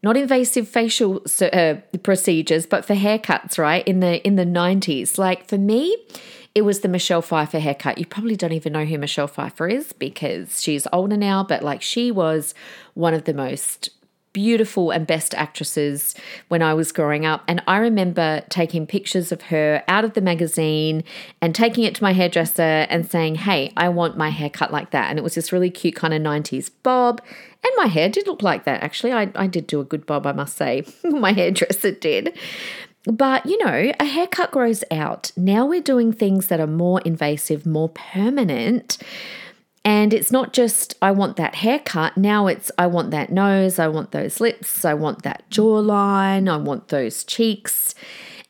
not 0.03 0.17
invasive 0.17 0.69
facial 0.69 1.23
uh, 1.41 1.75
procedures, 2.03 2.67
but 2.67 2.85
for 2.85 2.95
haircuts, 2.95 3.59
right? 3.59 3.87
In 3.87 4.01
the 4.01 4.25
in 4.27 4.37
the 4.37 4.45
90s. 4.45 5.19
Like 5.19 5.47
for 5.49 5.59
me, 5.59 5.97
it 6.55 6.63
was 6.63 6.81
the 6.81 6.89
Michelle 6.89 7.23
Pfeiffer 7.23 7.59
haircut. 7.59 7.99
You 7.99 8.07
probably 8.07 8.37
don't 8.37 8.53
even 8.53 8.73
know 8.73 8.85
who 8.85 8.99
Michelle 8.99 9.27
Pfeiffer 9.27 9.69
is 9.69 9.93
because 9.93 10.63
she's 10.63 10.87
older 10.93 11.17
now, 11.17 11.45
but 11.45 11.63
like 11.63 11.83
she 11.83 12.11
was 12.11 12.55
one 12.95 13.15
of 13.15 13.25
the 13.25 13.35
most 13.35 13.91
beautiful 14.37 14.91
and 14.91 15.07
best 15.07 15.35
actresses 15.35 16.15
when 16.49 16.61
I 16.61 16.75
was 16.75 16.93
growing 16.93 17.25
up. 17.25 17.43
And 17.49 17.63
I 17.67 17.79
remember 17.79 18.43
taking 18.51 18.87
pictures 18.87 19.33
of 19.33 19.41
her 19.45 19.83
out 19.89 20.05
of 20.05 20.13
the 20.13 20.21
magazine 20.21 21.05
and 21.41 21.55
taking 21.55 21.85
it 21.85 21.95
to 21.95 22.03
my 22.03 22.13
hairdresser 22.13 22.87
and 22.91 23.11
saying, 23.11 23.37
Hey, 23.37 23.73
I 23.79 23.89
want 23.89 24.19
my 24.19 24.29
hair 24.29 24.51
cut 24.51 24.71
like 24.71 24.91
that. 24.91 25.09
And 25.09 25.19
it 25.19 25.23
was 25.23 25.37
this 25.37 25.53
really 25.53 25.71
cute 25.71 25.95
kind 25.95 26.13
of 26.13 26.21
90s 26.21 26.71
bob. 26.83 27.23
And 27.65 27.73
my 27.79 27.87
hair 27.87 28.11
did 28.11 28.27
look 28.27 28.43
like 28.43 28.65
that, 28.65 28.83
actually. 28.83 29.15
I, 29.15 29.31
I 29.35 29.47
did 29.47 29.67
do 29.67 29.81
a 29.81 29.85
good 29.85 30.05
bob, 30.05 30.27
I 30.27 30.33
must 30.33 30.59
say. 30.59 30.85
my 31.05 31.33
hairdresser 31.33 31.93
did. 31.93 32.37
But, 33.05 33.47
you 33.47 33.57
know, 33.65 33.91
a 33.99 34.05
haircut 34.05 34.51
grows 34.51 34.85
out. 34.91 35.33
Now 35.35 35.65
we're 35.65 35.81
doing 35.81 36.13
things 36.13 36.49
that 36.49 36.61
are 36.61 36.67
more 36.67 37.01
invasive, 37.07 37.65
more 37.65 37.89
permanent. 37.89 38.99
And 39.87 40.13
it's 40.13 40.33
not 40.33 40.53
just, 40.53 40.97
I 41.01 41.13
want 41.13 41.37
that 41.37 41.55
haircut. 41.55 42.17
Now 42.17 42.49
it's, 42.49 42.73
I 42.77 42.89
want 42.89 43.13
that 43.13 43.31
nose, 43.31 43.79
I 43.79 43.87
want 43.87 44.11
those 44.11 44.41
lips, 44.41 44.85
I 44.85 44.95
want 44.95 45.23
that 45.23 45.49
jawline, 45.49 46.53
I 46.53 46.57
want 46.57 46.89
those 46.89 47.23
cheeks. 47.23 47.95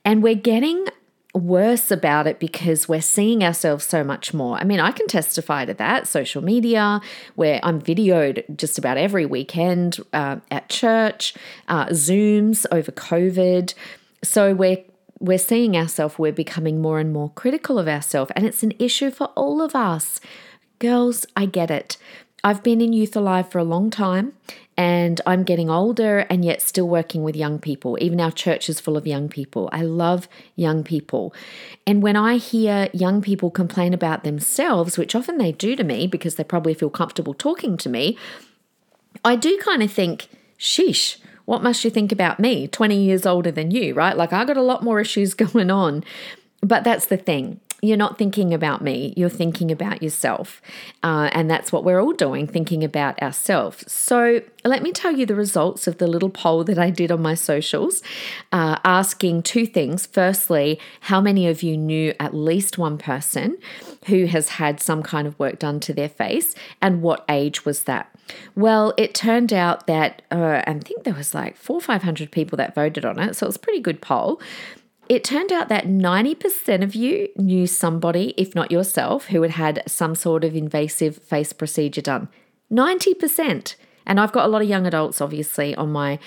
And 0.03 0.23
we're 0.23 0.35
getting 0.35 0.87
worse 1.35 1.91
about 1.91 2.27
it 2.27 2.41
because 2.41 2.89
we're 2.89 3.03
seeing 3.03 3.45
ourselves 3.45 3.85
so 3.85 4.03
much 4.03 4.33
more. 4.33 4.57
I 4.57 4.65
mean, 4.65 4.81
I 4.81 4.93
can 4.93 5.09
testify 5.09 5.67
to 5.67 5.75
that. 5.75 6.09
Social 6.09 6.43
media, 6.43 7.03
where 7.35 7.61
I'm 7.63 7.83
videoed 7.83 8.57
just 8.57 8.79
about 8.79 8.97
every 8.97 9.27
weekend 9.27 9.99
uh, 10.15 10.37
at 10.51 10.71
church, 10.71 11.35
uh, 11.69 11.89
Zooms 11.89 12.65
over 12.73 12.91
COVID. 12.91 13.75
So 14.25 14.55
we're 14.55 14.83
we're 15.19 15.39
seeing 15.39 15.77
ourselves, 15.77 16.19
we're 16.19 16.33
becoming 16.33 16.81
more 16.81 16.99
and 16.99 17.11
more 17.13 17.31
critical 17.31 17.79
of 17.79 17.89
ourselves, 17.89 18.31
and 18.37 18.47
it's 18.47 18.63
an 18.63 18.73
issue 18.79 19.11
for 19.11 19.27
all 19.29 19.61
of 19.61 19.75
us. 19.75 20.21
Girls, 20.79 21.27
I 21.37 21.47
get 21.47 21.71
it. 21.71 21.97
I've 22.45 22.63
been 22.63 22.81
in 22.81 22.93
Youth 22.93 23.17
Alive 23.17 23.51
for 23.51 23.59
a 23.59 23.65
long 23.65 23.91
time 23.91 24.35
and 24.77 25.21
I'm 25.27 25.43
getting 25.43 25.71
older 25.71 26.21
and 26.31 26.45
yet 26.45 26.61
still 26.61 26.87
working 26.87 27.23
with 27.23 27.35
young 27.35 27.59
people. 27.59 27.97
Even 28.01 28.21
our 28.21 28.31
church 28.31 28.69
is 28.69 28.79
full 28.79 28.97
of 28.97 29.07
young 29.07 29.29
people. 29.29 29.71
I 29.73 29.83
love 29.83 30.29
young 30.55 30.85
people. 30.85 31.35
And 31.87 32.03
when 32.03 32.15
I 32.15 32.37
hear 32.37 32.89
young 32.93 33.23
people 33.23 33.51
complain 33.51 33.95
about 33.95 34.23
themselves, 34.23 34.99
which 34.99 35.15
often 35.15 35.39
they 35.39 35.53
do 35.53 35.77
to 35.77 35.85
me 35.85 36.07
because 36.07 36.35
they 36.35 36.45
probably 36.45 36.75
feel 36.75 36.91
comfortable 36.91 37.33
talking 37.33 37.77
to 37.79 37.89
me, 37.89 38.19
I 39.25 39.35
do 39.35 39.59
kind 39.59 39.83
of 39.83 39.91
think, 39.91 40.29
sheesh, 40.59 41.17
what 41.47 41.63
must 41.63 41.85
you 41.85 41.91
think 41.91 42.13
about 42.13 42.39
me, 42.39 42.69
20 42.69 42.97
years 43.03 43.25
older 43.25 43.51
than 43.51 43.71
you, 43.71 43.95
right? 43.95 44.17
Like 44.17 44.33
I 44.33 44.45
got 44.45 44.59
a 44.59 44.63
lot 44.63 44.85
more 44.85 45.01
issues 45.01 45.33
going 45.35 45.71
on. 45.71 46.05
But 46.61 46.85
that's 46.85 47.07
the 47.07 47.17
thing 47.17 47.61
you're 47.87 47.97
not 47.97 48.19
thinking 48.19 48.53
about 48.53 48.83
me, 48.83 49.15
you're 49.17 49.29
thinking 49.29 49.71
about 49.71 50.03
yourself. 50.03 50.61
Uh, 51.03 51.31
and 51.33 51.51
that's 51.51 51.73
what 51.73 51.85
we're 51.85 52.01
all 52.01 52.13
doing, 52.13 52.47
thinking 52.47 52.85
about 52.85 53.21
ourselves. 53.23 53.91
So, 53.91 54.43
let 54.65 54.83
me 54.83 54.91
tell 54.91 55.13
you 55.13 55.27
the 55.27 55.35
results 55.37 55.87
of 55.87 55.99
the 55.99 56.09
little 56.09 56.29
poll 56.29 56.65
that 56.65 56.79
I 56.79 56.91
did 56.91 57.13
on 57.13 57.23
my 57.23 57.35
socials, 57.35 58.03
uh, 58.51 58.79
asking 58.85 59.45
two 59.45 59.65
things. 59.65 60.07
Firstly, 60.07 60.81
how 61.03 61.21
many 61.21 61.47
of 61.47 61.63
you 61.63 61.77
knew 61.77 62.15
at 62.19 62.35
least 62.35 62.77
one 62.77 62.99
person 62.99 63.59
who 64.07 64.27
has 64.27 64.49
had 64.51 64.81
some 64.81 65.03
kind 65.03 65.29
of 65.29 65.39
work 65.39 65.59
done 65.59 65.79
to 65.81 65.95
their 65.95 66.09
face, 66.09 66.55
and 66.83 67.01
what 67.03 67.25
age 67.29 67.65
was 67.65 67.85
that? 67.85 68.13
Well, 68.55 68.93
it 68.97 69.15
turned 69.15 69.53
out 69.53 69.87
that 69.87 70.23
uh, 70.31 70.63
I 70.67 70.79
think 70.81 71.05
there 71.05 71.15
was 71.15 71.35
like 71.35 71.57
four 71.57 71.77
or 71.77 71.81
five 71.81 72.03
hundred 72.03 72.33
people 72.33 72.57
that 72.57 72.75
voted 72.75 73.05
on 73.05 73.19
it, 73.19 73.37
so 73.37 73.47
it 73.47 73.49
was 73.49 73.57
a 73.57 73.61
pretty 73.61 73.81
good 73.81 74.01
poll. 74.01 74.41
It 75.09 75.23
turned 75.23 75.53
out 75.53 75.69
that 75.69 75.87
90% 75.87 76.83
of 76.83 76.95
you 76.95 77.29
knew 77.37 77.67
somebody, 77.67 78.35
if 78.37 78.55
not 78.55 78.73
yourself, 78.73 79.27
who 79.27 79.43
had 79.43 79.53
had 79.53 79.83
some 79.87 80.15
sort 80.15 80.43
of 80.45 80.57
invasive 80.57 81.19
face 81.19 81.53
procedure 81.53 82.03
done. 82.03 82.29
90%. 82.73 83.77
And 84.05 84.21
I've 84.21 84.33
got 84.33 84.47
a 84.47 84.49
lot 84.49 84.63
of 84.63 84.69
young 84.69 84.87
adults, 84.87 85.21
obviously, 85.21 85.75
on 85.77 85.93
my 85.93 86.19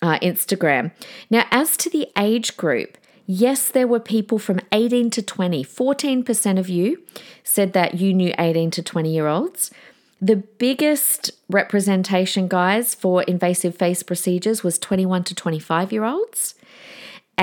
uh, 0.00 0.18
Instagram. 0.20 0.92
Now, 1.30 1.44
as 1.50 1.76
to 1.78 1.90
the 1.90 2.08
age 2.18 2.56
group, 2.56 2.96
yes, 3.26 3.68
there 3.68 3.86
were 3.86 4.00
people 4.00 4.38
from 4.38 4.60
18 4.72 5.10
to 5.10 5.22
20. 5.22 5.64
14% 5.64 6.58
of 6.58 6.68
you 6.68 7.02
said 7.44 7.74
that 7.74 7.94
you 7.94 8.14
knew 8.14 8.32
18 8.38 8.70
to 8.72 8.82
20 8.82 9.12
year 9.12 9.26
olds. 9.26 9.70
The 10.20 10.36
biggest 10.36 11.32
representation, 11.50 12.48
guys, 12.48 12.94
for 12.94 13.24
invasive 13.24 13.76
face 13.76 14.02
procedures 14.02 14.62
was 14.62 14.78
21 14.78 15.24
to 15.24 15.34
25 15.34 15.92
year 15.92 16.04
olds 16.04 16.54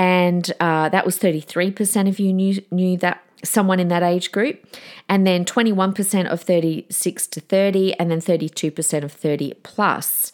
and 0.00 0.50
uh, 0.60 0.88
that 0.88 1.04
was 1.04 1.18
33% 1.18 2.08
of 2.08 2.18
you 2.18 2.32
knew, 2.32 2.62
knew 2.70 2.96
that 2.96 3.22
someone 3.44 3.78
in 3.78 3.88
that 3.88 4.02
age 4.02 4.32
group, 4.32 4.64
and 5.10 5.26
then 5.26 5.44
21% 5.44 6.26
of 6.26 6.40
36 6.40 7.26
to 7.26 7.40
30, 7.40 7.92
and 8.00 8.10
then 8.10 8.18
32% 8.18 9.04
of 9.04 9.12
30 9.12 9.52
plus. 9.62 10.32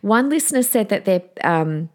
One 0.00 0.28
listener 0.28 0.64
said 0.64 0.88
that 0.88 1.04
they 1.04 1.22
um, 1.44 1.90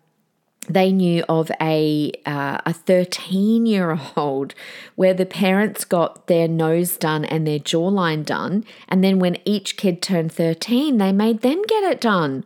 they 0.69 0.93
knew 0.93 1.25
of 1.27 1.51
a 1.59 2.13
uh, 2.25 2.59
a 2.65 2.71
13 2.71 3.65
year 3.65 3.99
old 4.15 4.53
where 4.95 5.13
the 5.13 5.25
parents 5.25 5.83
got 5.83 6.27
their 6.27 6.47
nose 6.47 6.95
done 6.95 7.25
and 7.25 7.45
their 7.45 7.59
jawline 7.59 8.23
done, 8.23 8.63
and 8.87 9.03
then 9.03 9.19
when 9.19 9.37
each 9.43 9.75
kid 9.75 10.01
turned 10.01 10.31
13, 10.31 10.97
they 10.97 11.11
made 11.11 11.41
them 11.41 11.61
get 11.67 11.83
it 11.83 11.99
done. 11.99 12.45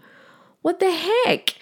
What 0.63 0.79
the 0.79 0.91
heck? 0.91 1.57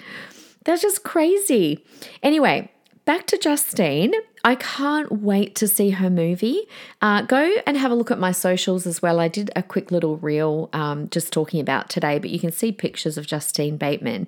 That's 0.64 0.82
just 0.82 1.04
crazy. 1.04 1.84
Anyway, 2.24 2.71
back 3.06 3.28
to 3.28 3.38
Justine. 3.38 4.14
I 4.44 4.56
can't 4.56 5.12
wait 5.12 5.56
to 5.56 5.68
see 5.68 5.92
her 5.92 6.10
movie. 6.10 6.68
Uh, 7.02 7.22
go 7.24 7.56
and 7.66 7.78
have 7.78 7.92
a 7.92 7.96
look 7.96 8.12
at 8.12 8.20
my 8.20 8.32
socials 8.32 8.88
as 8.88 9.02
well. 9.02 9.20
I 9.20 9.28
did 9.28 9.52
a 9.56 9.64
quick 9.64 9.92
little 9.92 10.18
reel 10.18 10.70
um, 10.74 11.10
just 11.10 11.32
talking 11.32 11.60
about 11.60 11.90
today, 11.90 12.20
but 12.20 12.30
you 12.30 12.40
can 12.40 12.52
see 12.52 12.72
pictures 12.72 13.18
of 13.18 13.28
Justine 13.28 13.78
Bateman. 13.78 14.28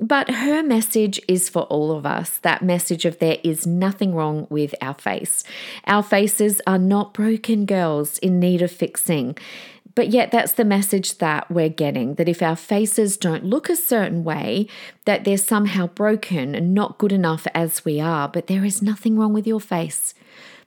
But 0.00 0.28
her 0.28 0.62
message 0.62 1.20
is 1.28 1.48
for 1.48 1.62
all 1.62 1.92
of 1.92 2.04
us 2.04 2.38
that 2.38 2.62
message 2.62 3.04
of 3.04 3.20
there 3.20 3.38
is 3.44 3.64
nothing 3.64 4.14
wrong 4.14 4.48
with 4.50 4.74
our 4.80 4.94
face. 4.94 5.44
Our 5.86 6.02
faces 6.02 6.60
are 6.66 6.78
not 6.78 7.14
broken 7.14 7.64
girls 7.64 8.18
in 8.18 8.40
need 8.40 8.60
of 8.60 8.72
fixing. 8.72 9.36
But 9.94 10.08
yet, 10.08 10.32
that's 10.32 10.52
the 10.52 10.64
message 10.64 11.18
that 11.18 11.50
we're 11.50 11.68
getting 11.68 12.14
that 12.14 12.28
if 12.28 12.42
our 12.42 12.56
faces 12.56 13.16
don't 13.16 13.44
look 13.44 13.68
a 13.68 13.76
certain 13.76 14.24
way, 14.24 14.66
that 15.04 15.24
they're 15.24 15.38
somehow 15.38 15.86
broken 15.86 16.54
and 16.54 16.74
not 16.74 16.98
good 16.98 17.12
enough 17.12 17.46
as 17.54 17.84
we 17.84 18.00
are. 18.00 18.28
But 18.28 18.48
there 18.48 18.64
is 18.64 18.82
nothing 18.82 19.16
wrong 19.16 19.32
with 19.32 19.46
your 19.46 19.60
face. 19.60 20.14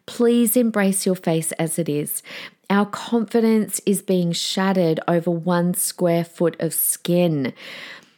Please 0.06 0.56
embrace 0.56 1.06
your 1.06 1.16
face 1.16 1.52
as 1.54 1.78
it 1.78 1.90
is. 1.90 2.24
Our 2.70 2.86
confidence 2.86 3.82
is 3.86 4.02
being 4.02 4.32
shattered 4.32 5.02
over 5.08 5.30
one 5.32 5.74
square 5.74 6.24
foot 6.24 6.56
of 6.60 6.74
skin. 6.74 7.54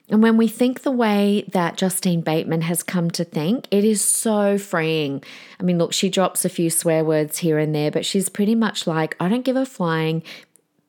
And 0.10 0.24
when 0.24 0.38
we 0.38 0.48
think 0.48 0.82
the 0.82 0.92
way 0.92 1.46
that 1.52 1.78
Justine 1.78 2.22
Bateman 2.22 2.62
has 2.62 2.82
come 2.82 3.12
to 3.12 3.24
think, 3.24 3.68
it 3.70 3.84
is 3.84 4.04
so 4.04 4.58
freeing. 4.58 5.24
I 5.60 5.64
mean, 5.64 5.78
look, 5.78 5.94
she 5.94 6.10
drops 6.10 6.46
a 6.46 6.50
few 6.50 6.72
swear 6.72 7.04
words 7.04 7.40
here 7.40 7.60
and 7.60 7.76
there, 7.76 7.92
but 7.92 8.08
she's 8.08 8.28
pretty 8.28 8.56
much 8.56 8.88
like, 8.88 9.16
I 9.20 9.30
don't 9.30 9.46
give 9.46 9.56
a 9.56 9.68
flying 9.68 10.24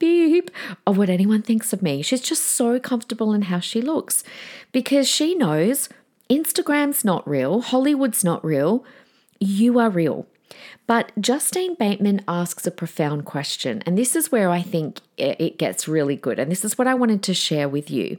beep 0.00 0.50
of 0.84 0.98
what 0.98 1.08
anyone 1.08 1.42
thinks 1.42 1.72
of 1.72 1.82
me. 1.82 2.02
She's 2.02 2.20
just 2.20 2.42
so 2.42 2.80
comfortable 2.80 3.32
in 3.32 3.42
how 3.42 3.60
she 3.60 3.80
looks 3.80 4.24
because 4.72 5.08
she 5.08 5.36
knows 5.36 5.88
Instagram's 6.28 7.04
not 7.04 7.28
real, 7.28 7.60
Hollywood's 7.60 8.24
not 8.24 8.44
real, 8.44 8.84
you 9.38 9.78
are 9.78 9.90
real. 9.90 10.26
But 10.88 11.12
Justine 11.20 11.76
Bateman 11.76 12.24
asks 12.26 12.66
a 12.66 12.72
profound 12.72 13.24
question, 13.24 13.82
and 13.86 13.96
this 13.96 14.16
is 14.16 14.32
where 14.32 14.50
I 14.50 14.62
think 14.62 14.98
it 15.16 15.58
gets 15.58 15.86
really 15.86 16.16
good. 16.16 16.40
And 16.40 16.50
this 16.50 16.64
is 16.64 16.76
what 16.76 16.88
I 16.88 16.94
wanted 16.94 17.22
to 17.24 17.34
share 17.34 17.68
with 17.68 17.90
you. 17.90 18.18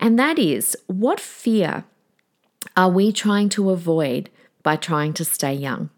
And 0.00 0.18
that 0.18 0.36
is 0.36 0.76
what 0.88 1.20
fear 1.20 1.84
are 2.76 2.90
we 2.90 3.12
trying 3.12 3.48
to 3.50 3.70
avoid 3.70 4.30
by 4.64 4.74
trying 4.74 5.12
to 5.14 5.24
stay 5.24 5.54
young? 5.54 5.90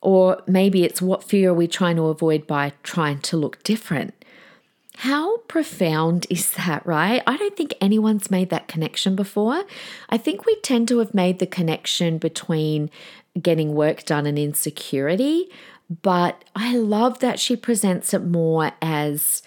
Or 0.00 0.42
maybe 0.46 0.84
it's 0.84 1.02
what 1.02 1.24
fear 1.24 1.50
are 1.50 1.54
we 1.54 1.66
trying 1.66 1.96
to 1.96 2.06
avoid 2.06 2.46
by 2.46 2.72
trying 2.82 3.18
to 3.20 3.36
look 3.36 3.62
different? 3.62 4.14
How 4.98 5.38
profound 5.48 6.26
is 6.28 6.50
that, 6.52 6.84
right? 6.84 7.22
I 7.26 7.36
don't 7.36 7.56
think 7.56 7.74
anyone's 7.80 8.30
made 8.30 8.50
that 8.50 8.66
connection 8.66 9.14
before. 9.14 9.64
I 10.08 10.18
think 10.18 10.44
we 10.44 10.56
tend 10.56 10.88
to 10.88 10.98
have 10.98 11.14
made 11.14 11.38
the 11.38 11.46
connection 11.46 12.18
between 12.18 12.90
getting 13.40 13.74
work 13.74 14.04
done 14.04 14.26
and 14.26 14.38
insecurity, 14.38 15.50
but 16.02 16.44
I 16.56 16.76
love 16.76 17.20
that 17.20 17.38
she 17.38 17.54
presents 17.54 18.12
it 18.12 18.24
more 18.24 18.72
as 18.82 19.42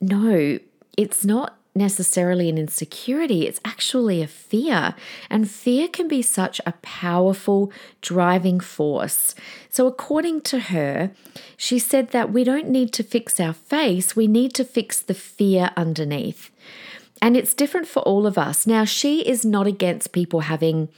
no, 0.00 0.58
it's 0.96 1.24
not 1.24 1.58
necessarily 1.74 2.48
an 2.48 2.58
insecurity, 2.58 3.46
it's 3.46 3.60
actually 3.64 4.22
a 4.22 4.26
fear. 4.26 4.94
And 5.30 5.50
fear 5.50 5.88
can 5.88 6.08
be 6.08 6.22
such 6.22 6.60
a 6.66 6.74
powerful 6.82 7.72
driving 8.00 8.60
force. 8.60 9.34
So, 9.70 9.86
according 9.86 10.42
to 10.42 10.58
her, 10.60 11.12
she 11.56 11.78
said 11.78 12.10
that 12.10 12.32
we 12.32 12.44
don't 12.44 12.68
need 12.68 12.92
to 12.94 13.02
fix 13.02 13.40
our 13.40 13.54
face, 13.54 14.14
we 14.14 14.26
need 14.26 14.54
to 14.54 14.64
fix 14.64 15.00
the 15.00 15.14
fear 15.14 15.70
underneath. 15.76 16.50
And 17.22 17.36
it's 17.36 17.54
different 17.54 17.86
for 17.86 18.00
all 18.00 18.26
of 18.26 18.36
us. 18.36 18.66
Now, 18.66 18.84
she 18.84 19.20
is 19.20 19.44
not 19.44 19.66
against 19.66 20.12
people 20.12 20.40
having 20.40 20.88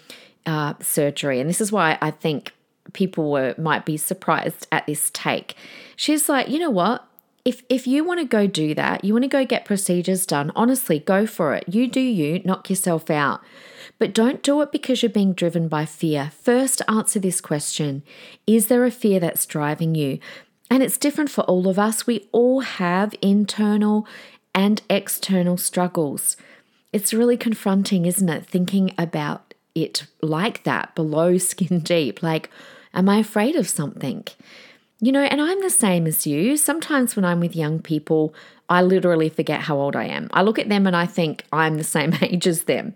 uh, 0.47 0.75
surgery. 0.81 1.39
And 1.39 1.49
this 1.49 1.61
is 1.61 1.71
why 1.71 1.99
I 2.01 2.11
think 2.11 2.53
people 2.93 3.31
were 3.31 3.55
might 3.59 3.85
be 3.85 3.97
surprised 3.97 4.67
at 4.73 4.87
this 4.87 5.11
take. 5.13 5.55
She's 5.97 6.29
like, 6.29 6.49
you 6.49 6.59
know 6.59 6.71
what? 6.71 7.07
If 7.45 7.63
if 7.69 7.87
you 7.87 8.05
want 8.05 8.21
to 8.21 8.27
go 8.27 8.47
do 8.47 8.75
that, 8.75 9.05
you 9.05 9.13
want 9.13 9.25
to 9.25 9.29
go 9.29 9.45
get 9.45 9.65
procedures 9.65 10.25
done, 10.25 10.51
honestly, 10.57 10.99
go 10.99 11.27
for 11.27 11.55
it. 11.55 11.65
You 11.69 11.87
do 11.87 12.01
you, 12.01 12.41
knock 12.45 12.71
yourself 12.71 13.11
out. 13.11 13.43
But 13.99 14.15
don't 14.15 14.43
do 14.43 14.61
it 14.63 14.73
because 14.73 15.03
you're 15.03 15.11
being 15.11 15.35
driven 15.35 15.69
by 15.69 15.85
fear. 15.85 16.33
First, 16.41 16.83
answer 16.89 17.19
this 17.21 17.41
question 17.41 18.03
Is 18.47 18.69
there 18.69 18.85
a 18.85 18.91
fear 18.91 19.21
that's 19.21 19.47
driving 19.47 19.95
you? 19.95 20.19
And 20.71 20.83
it's 20.83 20.97
different 20.97 21.31
for 21.31 21.43
all 21.43 21.69
of 21.69 21.79
us. 21.79 22.07
We 22.07 22.29
all 22.33 22.61
have 22.61 23.15
internal 23.21 24.07
and 24.55 24.81
external 24.89 25.59
struggles. 25.59 26.37
It's 26.93 27.13
really 27.13 27.37
confronting, 27.37 28.07
isn't 28.07 28.29
it? 28.29 28.47
Thinking 28.47 28.95
about 28.97 29.53
it 29.75 30.07
like 30.23 30.63
that, 30.63 30.95
below 30.95 31.37
skin 31.39 31.81
deep. 31.81 32.23
Like, 32.23 32.49
am 32.95 33.09
I 33.09 33.19
afraid 33.19 33.57
of 33.57 33.69
something? 33.69 34.25
You 35.01 35.13
know, 35.13 35.23
and 35.23 35.41
I'm 35.41 35.61
the 35.61 35.71
same 35.71 36.07
as 36.07 36.27
you. 36.27 36.57
Sometimes 36.57 37.17
when 37.17 37.25
I'm 37.25 37.41
with 37.41 37.57
young 37.57 37.81
people, 37.81 38.35
I 38.69 38.83
literally 38.83 39.29
forget 39.29 39.63
how 39.63 39.79
old 39.79 39.97
I 39.97 40.05
am. 40.05 40.29
I 40.33 40.43
look 40.43 40.59
at 40.59 40.69
them 40.69 40.87
and 40.87 40.97
I 40.97 41.07
think 41.07 41.45
I'm 41.53 41.77
the 41.77 41.85
same 41.85 42.15
age 42.23 42.47
as 42.47 42.65
them. 42.65 42.95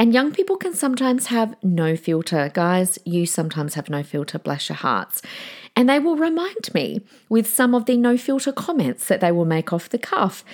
And 0.00 0.14
young 0.14 0.30
people 0.30 0.56
can 0.56 0.74
sometimes 0.74 1.26
have 1.26 1.56
no 1.60 1.96
filter. 1.96 2.52
Guys, 2.54 3.00
you 3.04 3.26
sometimes 3.26 3.74
have 3.74 3.90
no 3.90 4.04
filter, 4.04 4.38
bless 4.38 4.68
your 4.68 4.76
hearts. 4.76 5.22
And 5.74 5.88
they 5.88 5.98
will 5.98 6.16
remind 6.16 6.72
me 6.72 7.00
with 7.28 7.48
some 7.48 7.74
of 7.74 7.86
the 7.86 7.96
no 7.96 8.16
filter 8.16 8.52
comments 8.52 9.08
that 9.08 9.20
they 9.20 9.32
will 9.32 9.44
make 9.44 9.72
off 9.72 9.88
the 9.88 9.98
cuff. 9.98 10.44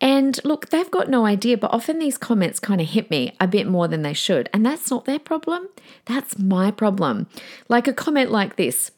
And 0.00 0.38
look, 0.44 0.68
they've 0.68 0.90
got 0.90 1.08
no 1.08 1.26
idea, 1.26 1.56
but 1.56 1.72
often 1.72 1.98
these 1.98 2.16
comments 2.18 2.60
kind 2.60 2.80
of 2.80 2.88
hit 2.88 3.10
me 3.10 3.34
a 3.40 3.48
bit 3.48 3.66
more 3.66 3.88
than 3.88 4.02
they 4.02 4.12
should. 4.12 4.48
And 4.52 4.64
that's 4.64 4.90
not 4.90 5.04
their 5.04 5.18
problem, 5.18 5.68
that's 6.04 6.38
my 6.38 6.70
problem. 6.70 7.26
Like 7.68 7.88
a 7.88 7.92
comment 7.92 8.30
like 8.30 8.54
this 8.54 8.92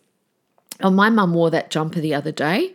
Oh, 0.82 0.90
my 0.90 1.08
mum 1.08 1.34
wore 1.34 1.50
that 1.50 1.70
jumper 1.70 2.00
the 2.00 2.14
other 2.14 2.32
day 2.32 2.74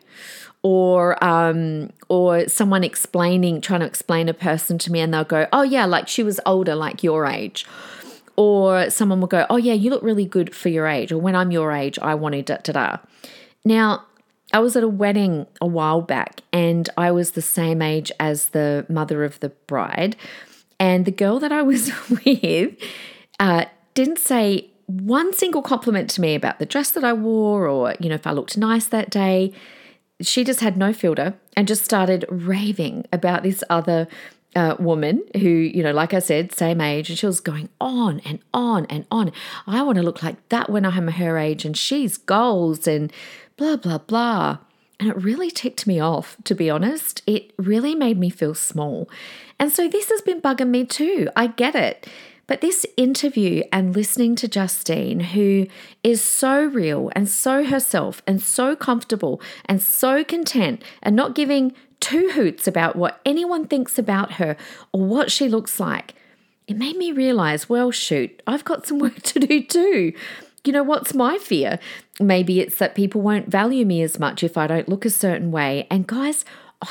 or 0.62 1.22
um, 1.24 1.92
or 2.10 2.48
someone 2.48 2.84
explaining 2.84 3.62
trying 3.62 3.80
to 3.80 3.86
explain 3.86 4.28
a 4.28 4.34
person 4.34 4.78
to 4.78 4.92
me 4.92 5.00
and 5.00 5.14
they'll 5.14 5.24
go 5.24 5.48
oh 5.54 5.62
yeah 5.62 5.86
like 5.86 6.08
she 6.08 6.24
was 6.24 6.40
older 6.46 6.76
like 6.76 7.04
your 7.04 7.26
age. 7.26 7.66
Or 8.36 8.90
someone 8.90 9.20
will 9.20 9.28
go 9.28 9.46
oh 9.50 9.58
yeah 9.58 9.74
you 9.74 9.90
look 9.90 10.04
really 10.04 10.26
good 10.26 10.56
for 10.56 10.70
your 10.70 10.88
age 10.88 11.12
or 11.12 11.18
when 11.18 11.36
i'm 11.36 11.52
your 11.52 11.72
age 11.72 12.00
i 12.00 12.16
wanted 12.16 12.46
da 12.46 12.58
da 12.58 12.74
da. 12.74 12.98
Now 13.66 14.06
i 14.54 14.60
was 14.60 14.76
at 14.76 14.84
a 14.84 14.88
wedding 14.88 15.46
a 15.62 15.68
while 15.68 16.02
back 16.02 16.42
and 16.54 16.90
i 16.98 17.12
was 17.12 17.32
the 17.32 17.42
same 17.42 17.82
age 17.82 18.12
as 18.20 18.50
the 18.50 18.86
mother 18.90 19.24
of 19.24 19.40
the 19.40 19.50
bride. 19.50 20.16
And 20.80 21.06
the 21.06 21.12
girl 21.12 21.40
that 21.40 21.52
i 21.52 21.62
was 21.62 21.92
with 22.10 22.76
uh, 23.40 23.66
didn't 23.94 24.20
say 24.20 24.69
one 24.90 25.34
single 25.34 25.62
compliment 25.62 26.10
to 26.10 26.20
me 26.20 26.34
about 26.34 26.58
the 26.58 26.66
dress 26.66 26.90
that 26.92 27.04
i 27.04 27.14
wore 27.14 27.68
or 27.68 27.94
you 28.00 28.10
know 28.10 28.16
if 28.16 28.26
i 28.26 28.32
looked 28.32 28.58
nice 28.58 28.88
that 28.88 29.10
day 29.10 29.54
she 30.22 30.44
just 30.44 30.60
had 30.60 30.76
no 30.76 30.92
filter 30.92 31.36
and 31.56 31.68
just 31.68 31.86
started 31.86 32.26
raving 32.30 33.06
about 33.14 33.44
this 33.44 33.64
other 33.70 34.08
uh, 34.56 34.76
woman 34.80 35.24
who, 35.36 35.48
you 35.48 35.84
know, 35.84 35.92
like 35.92 36.14
I 36.14 36.20
said, 36.20 36.52
same 36.52 36.82
age, 36.82 37.10
and 37.10 37.18
she 37.18 37.26
was 37.26 37.40
going 37.40 37.70
on 37.80 38.20
and 38.22 38.40
on 38.54 38.86
and 38.88 39.06
on. 39.12 39.32
I 39.68 39.82
want 39.84 39.98
to 39.98 40.04
look 40.04 40.24
like 40.24 40.50
that 40.50 40.70
when 40.70 40.86
I'm 40.86 41.08
her 41.08 41.38
age, 41.38 41.66
and 41.66 41.78
she's 41.78 42.18
goals 42.18 42.88
and 42.88 43.14
blah, 43.58 43.76
blah, 43.76 44.00
blah. 44.00 44.58
And 45.00 45.10
it 45.10 45.22
really 45.22 45.50
ticked 45.50 45.88
me 45.88 46.00
off, 46.00 46.36
to 46.44 46.56
be 46.56 46.70
honest. 46.70 47.22
It 47.26 47.54
really 47.58 47.96
made 47.96 48.18
me 48.18 48.30
feel 48.30 48.54
small. 48.54 49.10
And 49.58 49.72
so 49.72 49.88
this 49.88 50.10
has 50.10 50.22
been 50.22 50.42
bugging 50.42 50.70
me 50.70 50.86
too. 50.86 51.30
I 51.36 51.48
get 51.48 51.76
it. 51.76 52.08
But 52.50 52.62
this 52.62 52.84
interview 52.98 53.62
and 53.72 53.96
listening 53.96 54.36
to 54.38 54.48
Justine, 54.48 55.20
who 55.20 55.68
is 56.02 56.20
so 56.20 56.66
real 56.66 57.12
and 57.16 57.30
so 57.30 57.64
herself 57.64 58.24
and 58.26 58.42
so 58.42 58.76
comfortable 58.76 59.40
and 59.66 59.80
so 59.80 60.24
content 60.24 60.82
and 61.04 61.16
not 61.16 61.36
giving 61.36 61.74
two 62.00 62.32
hoots 62.34 62.68
about 62.68 62.96
what 62.96 63.22
anyone 63.24 63.68
thinks 63.68 64.00
about 64.00 64.34
her 64.34 64.58
or 64.92 65.06
what 65.06 65.32
she 65.32 65.48
looks 65.48 65.80
like, 65.80 66.16
it 66.68 66.76
made 66.76 66.98
me 66.98 67.12
realize 67.12 67.70
well, 67.70 67.92
shoot, 67.92 68.42
I've 68.48 68.66
got 68.66 68.88
some 68.88 68.98
work 69.00 69.22
to 69.22 69.40
do 69.40 69.62
too. 69.64 70.14
You 70.66 70.74
know, 70.74 70.84
what's 70.84 71.14
my 71.14 71.38
fear? 71.38 71.78
Maybe 72.20 72.62
it's 72.62 72.80
that 72.80 72.96
people 72.96 73.22
won't 73.22 73.48
value 73.48 73.86
me 73.86 74.02
as 74.02 74.18
much 74.18 74.44
if 74.44 74.58
I 74.58 74.66
don't 74.66 74.90
look 74.90 75.06
a 75.06 75.12
certain 75.12 75.52
way. 75.52 75.86
And 75.92 76.08
guys, 76.08 76.46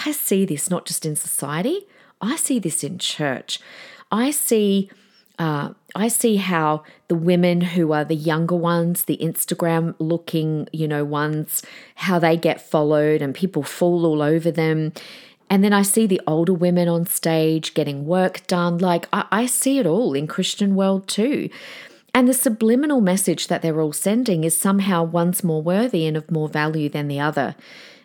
I 0.06 0.12
see 0.12 0.44
this 0.44 0.70
not 0.70 0.86
just 0.86 1.04
in 1.04 1.16
society, 1.16 1.88
I 2.20 2.36
see 2.36 2.60
this 2.60 2.84
in 2.84 2.98
church. 2.98 3.58
I 4.12 4.30
see 4.30 4.88
uh, 5.38 5.70
I 5.94 6.08
see 6.08 6.36
how 6.36 6.82
the 7.06 7.14
women 7.14 7.60
who 7.60 7.92
are 7.92 8.04
the 8.04 8.14
younger 8.14 8.56
ones, 8.56 9.04
the 9.04 9.18
Instagram 9.18 9.94
looking, 9.98 10.68
you 10.72 10.88
know, 10.88 11.04
ones, 11.04 11.62
how 11.94 12.18
they 12.18 12.36
get 12.36 12.60
followed 12.60 13.22
and 13.22 13.34
people 13.34 13.62
fall 13.62 14.04
all 14.04 14.20
over 14.20 14.50
them. 14.50 14.92
And 15.50 15.64
then 15.64 15.72
I 15.72 15.82
see 15.82 16.06
the 16.06 16.20
older 16.26 16.52
women 16.52 16.88
on 16.88 17.06
stage 17.06 17.74
getting 17.74 18.04
work 18.04 18.46
done. 18.46 18.78
Like 18.78 19.06
I, 19.12 19.26
I 19.30 19.46
see 19.46 19.78
it 19.78 19.86
all 19.86 20.12
in 20.12 20.26
Christian 20.26 20.74
world 20.74 21.08
too. 21.08 21.48
And 22.14 22.26
the 22.26 22.34
subliminal 22.34 23.00
message 23.00 23.46
that 23.46 23.62
they're 23.62 23.80
all 23.80 23.92
sending 23.92 24.44
is 24.44 24.56
somehow 24.56 25.04
one's 25.04 25.44
more 25.44 25.62
worthy 25.62 26.06
and 26.06 26.16
of 26.16 26.30
more 26.30 26.48
value 26.48 26.88
than 26.88 27.06
the 27.06 27.20
other. 27.20 27.54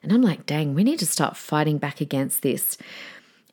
And 0.03 0.11
I'm 0.11 0.21
like, 0.21 0.45
dang, 0.45 0.73
we 0.73 0.83
need 0.83 0.99
to 0.99 1.05
start 1.05 1.37
fighting 1.37 1.77
back 1.77 2.01
against 2.01 2.41
this. 2.41 2.77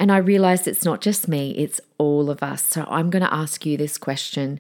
And 0.01 0.11
I 0.11 0.17
realized 0.17 0.67
it's 0.67 0.85
not 0.87 1.03
just 1.03 1.29
me, 1.29 1.51
it's 1.51 1.79
all 1.99 2.31
of 2.31 2.43
us. 2.43 2.63
So 2.63 2.87
I'm 2.89 3.11
going 3.11 3.23
to 3.23 3.33
ask 3.33 3.67
you 3.67 3.77
this 3.77 3.99
question 3.99 4.59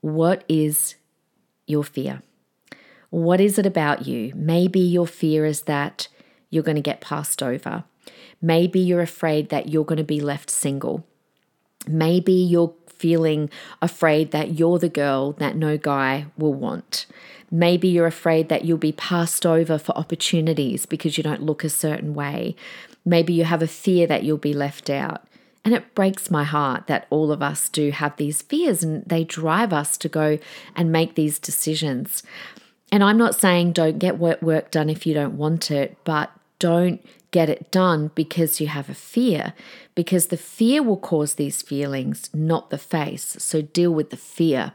What 0.00 0.44
is 0.48 0.96
your 1.66 1.84
fear? 1.84 2.22
What 3.10 3.40
is 3.40 3.56
it 3.56 3.66
about 3.66 4.06
you? 4.06 4.32
Maybe 4.34 4.80
your 4.80 5.06
fear 5.06 5.46
is 5.46 5.62
that 5.62 6.08
you're 6.50 6.64
going 6.64 6.76
to 6.76 6.82
get 6.82 7.00
passed 7.00 7.40
over. 7.40 7.84
Maybe 8.42 8.80
you're 8.80 9.00
afraid 9.00 9.48
that 9.50 9.68
you're 9.68 9.84
going 9.84 9.98
to 9.98 10.04
be 10.04 10.20
left 10.20 10.50
single. 10.50 11.06
Maybe 11.86 12.32
you're 12.32 12.74
feeling 13.00 13.50
afraid 13.80 14.30
that 14.30 14.58
you're 14.58 14.78
the 14.78 14.88
girl 14.88 15.32
that 15.32 15.56
no 15.56 15.78
guy 15.78 16.26
will 16.36 16.54
want. 16.54 17.06
Maybe 17.50 17.88
you're 17.88 18.06
afraid 18.06 18.48
that 18.48 18.64
you'll 18.64 18.78
be 18.78 18.92
passed 18.92 19.44
over 19.44 19.78
for 19.78 19.96
opportunities 19.96 20.86
because 20.86 21.16
you 21.16 21.24
don't 21.24 21.42
look 21.42 21.64
a 21.64 21.68
certain 21.68 22.14
way. 22.14 22.54
Maybe 23.04 23.32
you 23.32 23.44
have 23.44 23.62
a 23.62 23.66
fear 23.66 24.06
that 24.06 24.22
you'll 24.22 24.38
be 24.38 24.52
left 24.52 24.88
out. 24.88 25.24
And 25.64 25.74
it 25.74 25.94
breaks 25.94 26.30
my 26.30 26.44
heart 26.44 26.86
that 26.86 27.06
all 27.10 27.32
of 27.32 27.42
us 27.42 27.68
do 27.68 27.90
have 27.90 28.16
these 28.16 28.42
fears 28.42 28.82
and 28.82 29.04
they 29.04 29.24
drive 29.24 29.72
us 29.72 29.96
to 29.98 30.08
go 30.08 30.38
and 30.76 30.92
make 30.92 31.14
these 31.14 31.38
decisions. 31.38 32.22
And 32.92 33.04
I'm 33.04 33.18
not 33.18 33.34
saying 33.34 33.72
don't 33.72 33.98
get 33.98 34.18
work 34.18 34.70
done 34.70 34.88
if 34.88 35.06
you 35.06 35.14
don't 35.14 35.36
want 35.36 35.70
it, 35.70 35.96
but 36.04 36.30
don't 36.58 37.04
get 37.30 37.48
it 37.48 37.70
done 37.70 38.10
because 38.14 38.60
you 38.60 38.68
have 38.68 38.88
a 38.88 38.94
fear, 38.94 39.54
because 39.94 40.26
the 40.26 40.36
fear 40.36 40.82
will 40.82 40.96
cause 40.96 41.34
these 41.34 41.62
feelings, 41.62 42.30
not 42.34 42.70
the 42.70 42.78
face. 42.78 43.36
So 43.38 43.62
deal 43.62 43.92
with 43.92 44.10
the 44.10 44.16
fear. 44.16 44.72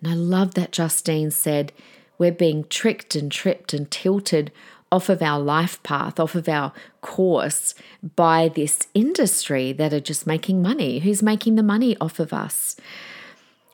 And 0.00 0.10
I 0.10 0.14
love 0.14 0.54
that 0.54 0.72
Justine 0.72 1.30
said, 1.30 1.72
We're 2.18 2.32
being 2.32 2.64
tricked 2.68 3.14
and 3.14 3.30
tripped 3.30 3.72
and 3.72 3.90
tilted 3.90 4.52
off 4.92 5.08
of 5.08 5.20
our 5.20 5.40
life 5.40 5.82
path, 5.82 6.20
off 6.20 6.34
of 6.34 6.48
our 6.48 6.72
course 7.00 7.74
by 8.14 8.48
this 8.48 8.86
industry 8.94 9.72
that 9.72 9.92
are 9.92 10.00
just 10.00 10.26
making 10.26 10.62
money. 10.62 11.00
Who's 11.00 11.22
making 11.22 11.56
the 11.56 11.62
money 11.62 11.96
off 12.00 12.20
of 12.20 12.32
us? 12.32 12.76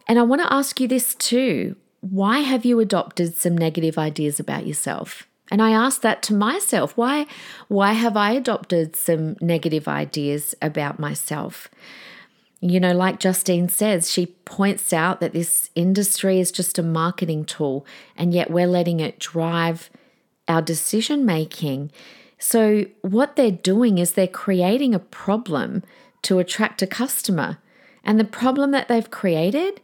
And 0.09 0.18
I 0.18 0.23
want 0.23 0.42
to 0.42 0.53
ask 0.53 0.81
you 0.81 0.88
this 0.88 1.14
too. 1.14 1.77
Why 2.01 2.40
have 2.40 2.64
you 2.64 2.81
adopted 2.81 3.37
some 3.37 3.57
negative 3.57 3.99
ideas 3.99 4.40
about 4.40 4.66
yourself? 4.66 5.29
And 5.52 5.60
I 5.60 5.72
ask 5.72 6.00
that 6.00 6.22
to 6.22 6.34
myself. 6.34 6.96
Why 6.96 7.26
why 7.68 7.92
have 7.92 8.16
I 8.16 8.32
adopted 8.32 8.96
some 8.96 9.36
negative 9.38 9.86
ideas 9.86 10.54
about 10.62 10.98
myself? 10.98 11.68
You 12.62 12.80
know, 12.80 12.94
like 12.94 13.20
Justine 13.20 13.68
says, 13.68 14.10
she 14.10 14.26
points 14.46 14.94
out 14.94 15.20
that 15.20 15.34
this 15.34 15.68
industry 15.74 16.40
is 16.40 16.52
just 16.52 16.78
a 16.78 16.82
marketing 16.82 17.44
tool, 17.44 17.84
and 18.16 18.32
yet 18.32 18.50
we're 18.50 18.66
letting 18.66 19.00
it 19.00 19.18
drive 19.18 19.90
our 20.48 20.62
decision 20.62 21.26
making. 21.26 21.92
So, 22.38 22.86
what 23.02 23.36
they're 23.36 23.50
doing 23.50 23.98
is 23.98 24.12
they're 24.12 24.26
creating 24.28 24.94
a 24.94 24.98
problem 24.98 25.82
to 26.22 26.38
attract 26.38 26.80
a 26.80 26.86
customer. 26.86 27.58
And 28.02 28.18
the 28.18 28.24
problem 28.24 28.70
that 28.70 28.88
they've 28.88 29.10
created, 29.10 29.82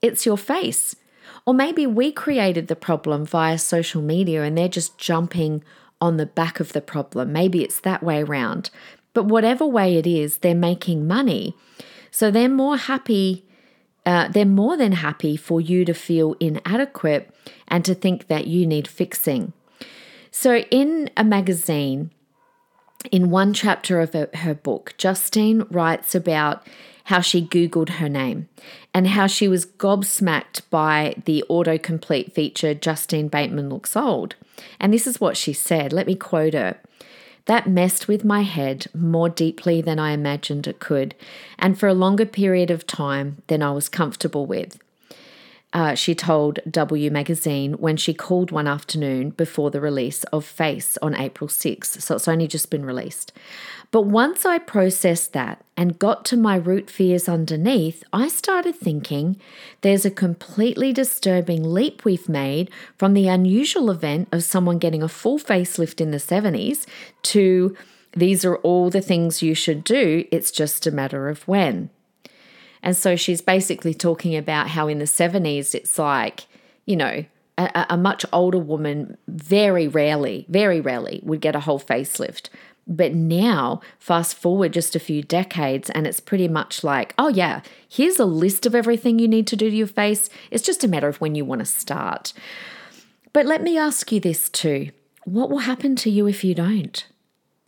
it's 0.00 0.24
your 0.24 0.38
face. 0.38 0.96
Or 1.46 1.54
maybe 1.54 1.86
we 1.86 2.12
created 2.12 2.68
the 2.68 2.76
problem 2.76 3.24
via 3.24 3.58
social 3.58 4.02
media 4.02 4.42
and 4.42 4.56
they're 4.56 4.68
just 4.68 4.98
jumping 4.98 5.62
on 6.00 6.16
the 6.16 6.26
back 6.26 6.60
of 6.60 6.72
the 6.72 6.80
problem. 6.80 7.32
Maybe 7.32 7.62
it's 7.62 7.80
that 7.80 8.02
way 8.02 8.22
around. 8.22 8.70
But 9.12 9.24
whatever 9.24 9.66
way 9.66 9.96
it 9.96 10.06
is, 10.06 10.38
they're 10.38 10.54
making 10.54 11.06
money. 11.06 11.56
So 12.10 12.30
they're 12.30 12.48
more 12.48 12.76
happy, 12.76 13.44
uh, 14.06 14.28
they're 14.28 14.44
more 14.44 14.76
than 14.76 14.92
happy 14.92 15.36
for 15.36 15.60
you 15.60 15.84
to 15.84 15.94
feel 15.94 16.36
inadequate 16.40 17.34
and 17.68 17.84
to 17.84 17.94
think 17.94 18.28
that 18.28 18.46
you 18.46 18.66
need 18.66 18.88
fixing. 18.88 19.52
So, 20.30 20.58
in 20.70 21.10
a 21.16 21.24
magazine, 21.24 22.12
in 23.10 23.30
one 23.30 23.52
chapter 23.52 24.00
of 24.00 24.12
her 24.12 24.54
book, 24.54 24.94
Justine 24.96 25.64
writes 25.70 26.14
about 26.14 26.66
how 27.10 27.20
she 27.20 27.42
Googled 27.42 27.88
her 27.88 28.08
name 28.08 28.48
and 28.94 29.08
how 29.08 29.26
she 29.26 29.48
was 29.48 29.66
gobsmacked 29.66 30.62
by 30.70 31.16
the 31.24 31.44
autocomplete 31.50 32.32
feature, 32.32 32.72
Justine 32.72 33.26
Bateman 33.26 33.68
Looks 33.68 33.96
Old. 33.96 34.36
And 34.78 34.94
this 34.94 35.08
is 35.08 35.20
what 35.20 35.36
she 35.36 35.52
said. 35.52 35.92
Let 35.92 36.06
me 36.06 36.14
quote 36.14 36.54
her. 36.54 36.78
That 37.46 37.68
messed 37.68 38.06
with 38.06 38.24
my 38.24 38.42
head 38.42 38.86
more 38.94 39.28
deeply 39.28 39.80
than 39.80 39.98
I 39.98 40.12
imagined 40.12 40.68
it 40.68 40.78
could, 40.78 41.16
and 41.58 41.76
for 41.76 41.88
a 41.88 41.94
longer 41.94 42.26
period 42.26 42.70
of 42.70 42.86
time 42.86 43.42
than 43.48 43.60
I 43.60 43.72
was 43.72 43.88
comfortable 43.88 44.46
with 44.46 44.78
uh, 45.72 45.94
she 45.94 46.14
told 46.14 46.58
W 46.68 47.10
Magazine 47.10 47.74
when 47.74 47.96
she 47.96 48.12
called 48.12 48.50
one 48.50 48.66
afternoon 48.66 49.30
before 49.30 49.70
the 49.70 49.80
release 49.80 50.24
of 50.24 50.44
Face 50.44 50.98
on 51.00 51.14
April 51.14 51.48
6th. 51.48 52.02
So 52.02 52.16
it's 52.16 52.28
only 52.28 52.48
just 52.48 52.70
been 52.70 52.84
released. 52.84 53.32
But 53.92 54.02
once 54.02 54.46
I 54.46 54.58
processed 54.58 55.32
that 55.32 55.64
and 55.76 55.98
got 55.98 56.24
to 56.26 56.36
my 56.36 56.54
root 56.54 56.88
fears 56.88 57.28
underneath, 57.28 58.04
I 58.12 58.28
started 58.28 58.76
thinking 58.76 59.36
there's 59.80 60.04
a 60.04 60.12
completely 60.12 60.92
disturbing 60.92 61.64
leap 61.64 62.04
we've 62.04 62.28
made 62.28 62.70
from 62.96 63.14
the 63.14 63.26
unusual 63.26 63.90
event 63.90 64.28
of 64.30 64.44
someone 64.44 64.78
getting 64.78 65.02
a 65.02 65.08
full 65.08 65.40
facelift 65.40 66.00
in 66.00 66.12
the 66.12 66.18
70s 66.18 66.86
to 67.22 67.76
these 68.12 68.44
are 68.44 68.56
all 68.56 68.90
the 68.90 69.00
things 69.00 69.42
you 69.42 69.54
should 69.54 69.84
do, 69.84 70.24
it's 70.30 70.50
just 70.50 70.86
a 70.86 70.92
matter 70.92 71.28
of 71.28 71.46
when. 71.48 71.90
And 72.82 72.96
so 72.96 73.16
she's 73.16 73.42
basically 73.42 73.94
talking 73.94 74.36
about 74.36 74.68
how 74.68 74.88
in 74.88 74.98
the 74.98 75.04
70s, 75.04 75.74
it's 75.74 75.98
like, 75.98 76.46
you 76.86 76.96
know, 76.96 77.24
a, 77.58 77.86
a 77.90 77.96
much 77.96 78.24
older 78.32 78.58
woman 78.58 79.16
very 79.28 79.86
rarely, 79.86 80.46
very 80.48 80.80
rarely 80.80 81.20
would 81.22 81.40
get 81.40 81.54
a 81.54 81.60
whole 81.60 81.80
facelift. 81.80 82.48
But 82.90 83.14
now, 83.14 83.80
fast 84.00 84.36
forward 84.36 84.72
just 84.72 84.96
a 84.96 85.00
few 85.00 85.22
decades, 85.22 85.90
and 85.90 86.08
it's 86.08 86.18
pretty 86.18 86.48
much 86.48 86.82
like, 86.82 87.14
oh, 87.16 87.28
yeah, 87.28 87.60
here's 87.88 88.18
a 88.18 88.24
list 88.24 88.66
of 88.66 88.74
everything 88.74 89.20
you 89.20 89.28
need 89.28 89.46
to 89.46 89.56
do 89.56 89.70
to 89.70 89.76
your 89.76 89.86
face. 89.86 90.28
It's 90.50 90.64
just 90.64 90.82
a 90.82 90.88
matter 90.88 91.06
of 91.06 91.20
when 91.20 91.36
you 91.36 91.44
want 91.44 91.60
to 91.60 91.66
start. 91.66 92.32
But 93.32 93.46
let 93.46 93.62
me 93.62 93.78
ask 93.78 94.10
you 94.10 94.18
this 94.18 94.48
too 94.48 94.90
what 95.24 95.50
will 95.50 95.58
happen 95.58 95.94
to 95.96 96.10
you 96.10 96.26
if 96.26 96.42
you 96.42 96.54
don't? 96.54 97.06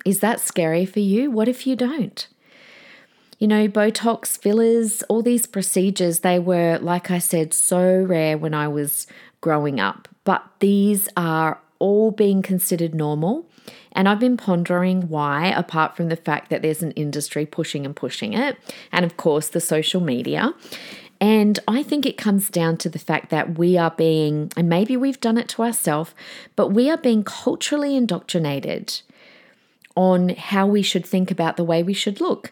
Is 0.05 0.19
that 0.21 0.41
scary 0.41 0.85
for 0.85 0.99
you? 0.99 1.31
What 1.31 1.47
if 1.49 1.67
you 1.67 1.77
don't? 1.77 2.27
You 3.39 3.47
know, 3.47 3.69
Botox, 3.69 4.37
fillers, 4.37 5.03
all 5.05 5.23
these 5.23 5.47
procedures, 5.47 6.21
they 6.21 6.39
were, 6.39 6.79
like 6.79 7.11
I 7.11 7.19
said, 7.19 7.55
so 7.55 8.03
rare 8.03 8.37
when 8.37 8.55
I 8.55 8.67
was 8.67 9.07
growing 9.41 9.79
up. 9.79 10.09
But 10.25 10.45
these 10.59 11.09
are 11.17 11.61
all 11.79 12.11
being 12.11 12.43
considered 12.43 12.95
normal. 12.95 13.47
And 13.93 14.09
I've 14.09 14.21
been 14.21 14.37
pondering 14.37 15.09
why, 15.09 15.49
apart 15.49 15.97
from 15.97 16.09
the 16.09 16.17
fact 16.17 16.51
that 16.51 16.63
there's 16.63 16.83
an 16.83 16.93
industry 16.93 17.45
pushing 17.47 17.85
and 17.85 17.95
pushing 17.95 18.33
it, 18.33 18.57
and 18.91 19.05
of 19.05 19.17
course, 19.17 19.49
the 19.49 19.61
social 19.61 20.01
media. 20.01 20.55
And 21.21 21.61
I 21.69 21.85
think 21.85 22.05
it 22.05 22.17
comes 22.17 22.51
down 22.51 22.79
to 22.79 22.89
the 22.89 22.99
fact 22.99 23.31
that 23.31 23.57
we 23.57 23.79
are 23.79 23.93
being, 23.93 24.51
and 24.57 24.69
maybe 24.69 24.97
we've 24.97 25.21
done 25.21 25.39
it 25.39 25.49
to 25.51 25.63
ourselves, 25.63 26.15
but 26.57 26.69
we 26.69 26.91
are 26.91 26.97
being 26.97 27.23
culturally 27.23 27.95
indoctrinated 27.95 29.03
on 29.95 30.31
how 30.31 30.67
we 30.67 30.83
should 30.83 31.07
think 31.07 31.31
about 31.31 31.57
the 31.57 31.65
way 31.65 31.83
we 31.83 31.95
should 31.95 32.21
look. 32.21 32.51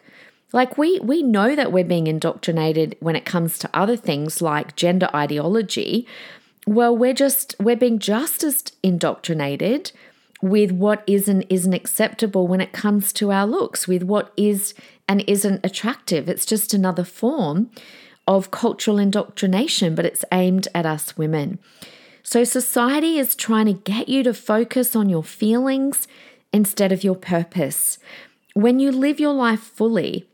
Like 0.53 0.77
we 0.77 0.99
we 0.99 1.23
know 1.23 1.55
that 1.55 1.71
we're 1.71 1.83
being 1.83 2.07
indoctrinated 2.07 2.95
when 2.99 3.15
it 3.15 3.25
comes 3.25 3.57
to 3.59 3.69
other 3.73 3.95
things 3.95 4.41
like 4.41 4.75
gender 4.75 5.09
ideology. 5.13 6.07
Well, 6.67 6.95
we're 6.95 7.13
just 7.13 7.55
we're 7.59 7.77
being 7.77 7.99
just 7.99 8.43
as 8.43 8.63
indoctrinated 8.83 9.91
with 10.41 10.71
what 10.71 11.03
is 11.05 11.27
and 11.27 11.45
isn't 11.49 11.73
acceptable 11.73 12.47
when 12.47 12.61
it 12.61 12.71
comes 12.71 13.13
to 13.13 13.31
our 13.31 13.45
looks, 13.45 13.87
with 13.87 14.03
what 14.03 14.33
is 14.35 14.73
and 15.07 15.23
isn't 15.27 15.65
attractive. 15.65 16.27
It's 16.27 16.45
just 16.45 16.73
another 16.73 17.03
form 17.03 17.69
of 18.27 18.51
cultural 18.51 18.97
indoctrination, 18.97 19.95
but 19.95 20.05
it's 20.05 20.25
aimed 20.31 20.67
at 20.73 20.85
us 20.85 21.17
women. 21.17 21.59
So, 22.23 22.43
society 22.43 23.17
is 23.17 23.35
trying 23.35 23.65
to 23.65 23.73
get 23.73 24.07
you 24.07 24.23
to 24.23 24.33
focus 24.33 24.95
on 24.95 25.09
your 25.09 25.23
feelings 25.23 26.07
instead 26.53 26.91
of 26.91 27.03
your 27.03 27.15
purpose. 27.15 27.97
When 28.53 28.79
you 28.79 28.91
live 28.91 29.19
your 29.19 29.33
life 29.33 29.61
fully 29.61 30.27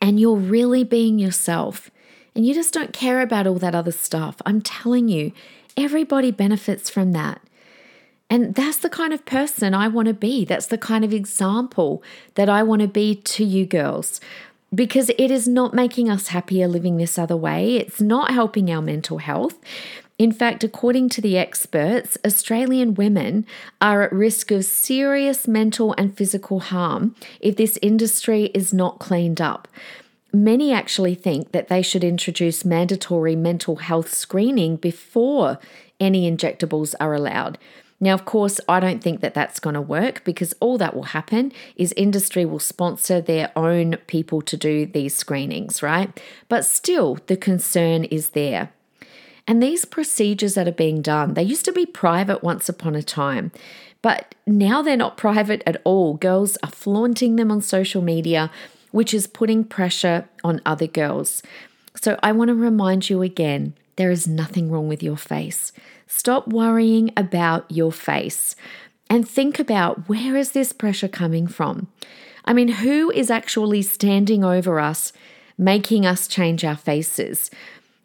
and 0.00 0.18
you're 0.18 0.36
really 0.36 0.84
being 0.84 1.18
yourself, 1.18 1.90
and 2.34 2.46
you 2.46 2.54
just 2.54 2.72
don't 2.72 2.92
care 2.92 3.20
about 3.20 3.46
all 3.46 3.58
that 3.58 3.74
other 3.74 3.92
stuff, 3.92 4.36
I'm 4.46 4.62
telling 4.62 5.08
you, 5.08 5.32
everybody 5.76 6.30
benefits 6.30 6.88
from 6.88 7.12
that. 7.12 7.41
And 8.30 8.54
that's 8.54 8.78
the 8.78 8.88
kind 8.88 9.12
of 9.12 9.26
person 9.26 9.74
I 9.74 9.88
want 9.88 10.08
to 10.08 10.14
be. 10.14 10.44
That's 10.44 10.66
the 10.66 10.78
kind 10.78 11.04
of 11.04 11.12
example 11.12 12.02
that 12.34 12.48
I 12.48 12.62
want 12.62 12.82
to 12.82 12.88
be 12.88 13.14
to 13.14 13.44
you 13.44 13.66
girls 13.66 14.20
because 14.74 15.10
it 15.10 15.30
is 15.30 15.46
not 15.46 15.74
making 15.74 16.08
us 16.08 16.28
happier 16.28 16.66
living 16.66 16.96
this 16.96 17.18
other 17.18 17.36
way. 17.36 17.76
It's 17.76 18.00
not 18.00 18.30
helping 18.30 18.70
our 18.70 18.80
mental 18.80 19.18
health. 19.18 19.58
In 20.18 20.32
fact, 20.32 20.62
according 20.62 21.08
to 21.10 21.20
the 21.20 21.36
experts, 21.36 22.16
Australian 22.24 22.94
women 22.94 23.46
are 23.80 24.02
at 24.02 24.12
risk 24.12 24.50
of 24.50 24.64
serious 24.64 25.48
mental 25.48 25.94
and 25.98 26.16
physical 26.16 26.60
harm 26.60 27.14
if 27.40 27.56
this 27.56 27.78
industry 27.82 28.50
is 28.54 28.72
not 28.72 28.98
cleaned 28.98 29.40
up. 29.40 29.68
Many 30.32 30.72
actually 30.72 31.14
think 31.14 31.52
that 31.52 31.68
they 31.68 31.82
should 31.82 32.04
introduce 32.04 32.64
mandatory 32.64 33.36
mental 33.36 33.76
health 33.76 34.14
screening 34.14 34.76
before 34.76 35.58
any 36.00 36.30
injectables 36.30 36.94
are 37.00 37.14
allowed. 37.14 37.58
Now, 38.02 38.14
of 38.14 38.24
course, 38.24 38.58
I 38.68 38.80
don't 38.80 39.00
think 39.00 39.20
that 39.20 39.32
that's 39.32 39.60
going 39.60 39.74
to 39.74 39.80
work 39.80 40.24
because 40.24 40.52
all 40.58 40.76
that 40.78 40.96
will 40.96 41.04
happen 41.04 41.52
is 41.76 41.94
industry 41.96 42.44
will 42.44 42.58
sponsor 42.58 43.20
their 43.20 43.52
own 43.54 43.96
people 44.08 44.42
to 44.42 44.56
do 44.56 44.86
these 44.86 45.14
screenings, 45.14 45.84
right? 45.84 46.20
But 46.48 46.64
still, 46.64 47.18
the 47.28 47.36
concern 47.36 48.02
is 48.02 48.30
there. 48.30 48.72
And 49.46 49.62
these 49.62 49.84
procedures 49.84 50.54
that 50.54 50.66
are 50.66 50.72
being 50.72 51.00
done, 51.00 51.34
they 51.34 51.44
used 51.44 51.64
to 51.66 51.72
be 51.72 51.86
private 51.86 52.42
once 52.42 52.68
upon 52.68 52.96
a 52.96 53.04
time, 53.04 53.52
but 54.02 54.34
now 54.48 54.82
they're 54.82 54.96
not 54.96 55.16
private 55.16 55.62
at 55.64 55.80
all. 55.84 56.14
Girls 56.14 56.58
are 56.64 56.70
flaunting 56.70 57.36
them 57.36 57.52
on 57.52 57.60
social 57.60 58.02
media, 58.02 58.50
which 58.90 59.14
is 59.14 59.28
putting 59.28 59.62
pressure 59.62 60.28
on 60.42 60.60
other 60.66 60.88
girls. 60.88 61.40
So 62.00 62.18
I 62.20 62.32
want 62.32 62.48
to 62.48 62.54
remind 62.54 63.08
you 63.08 63.22
again 63.22 63.74
there 63.94 64.10
is 64.10 64.26
nothing 64.26 64.72
wrong 64.72 64.88
with 64.88 65.04
your 65.04 65.16
face. 65.16 65.72
Stop 66.14 66.46
worrying 66.46 67.10
about 67.16 67.64
your 67.70 67.90
face 67.90 68.54
and 69.08 69.26
think 69.26 69.58
about 69.58 70.10
where 70.10 70.36
is 70.36 70.52
this 70.52 70.70
pressure 70.70 71.08
coming 71.08 71.46
from? 71.46 71.88
I 72.44 72.52
mean, 72.52 72.68
who 72.68 73.10
is 73.10 73.30
actually 73.30 73.80
standing 73.80 74.44
over 74.44 74.78
us, 74.78 75.14
making 75.56 76.04
us 76.04 76.28
change 76.28 76.66
our 76.66 76.76
faces? 76.76 77.50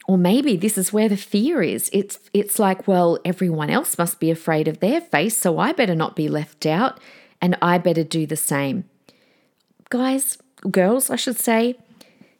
Or 0.07 0.17
maybe 0.17 0.55
this 0.55 0.77
is 0.77 0.93
where 0.93 1.09
the 1.09 1.17
fear 1.17 1.61
is. 1.61 1.89
It's 1.91 2.17
it's 2.33 2.59
like, 2.59 2.87
well, 2.87 3.19
everyone 3.25 3.69
else 3.69 3.97
must 3.97 4.21
be 4.21 4.31
afraid 4.31 4.69
of 4.69 4.79
their 4.79 5.01
face, 5.01 5.35
so 5.35 5.59
I 5.59 5.73
better 5.73 5.93
not 5.93 6.15
be 6.15 6.29
left 6.29 6.65
out 6.65 7.01
and 7.41 7.57
I 7.61 7.77
better 7.77 8.05
do 8.05 8.25
the 8.25 8.37
same. 8.37 8.85
Guys, 9.89 10.37
girls, 10.71 11.09
I 11.09 11.17
should 11.17 11.37
say, 11.37 11.75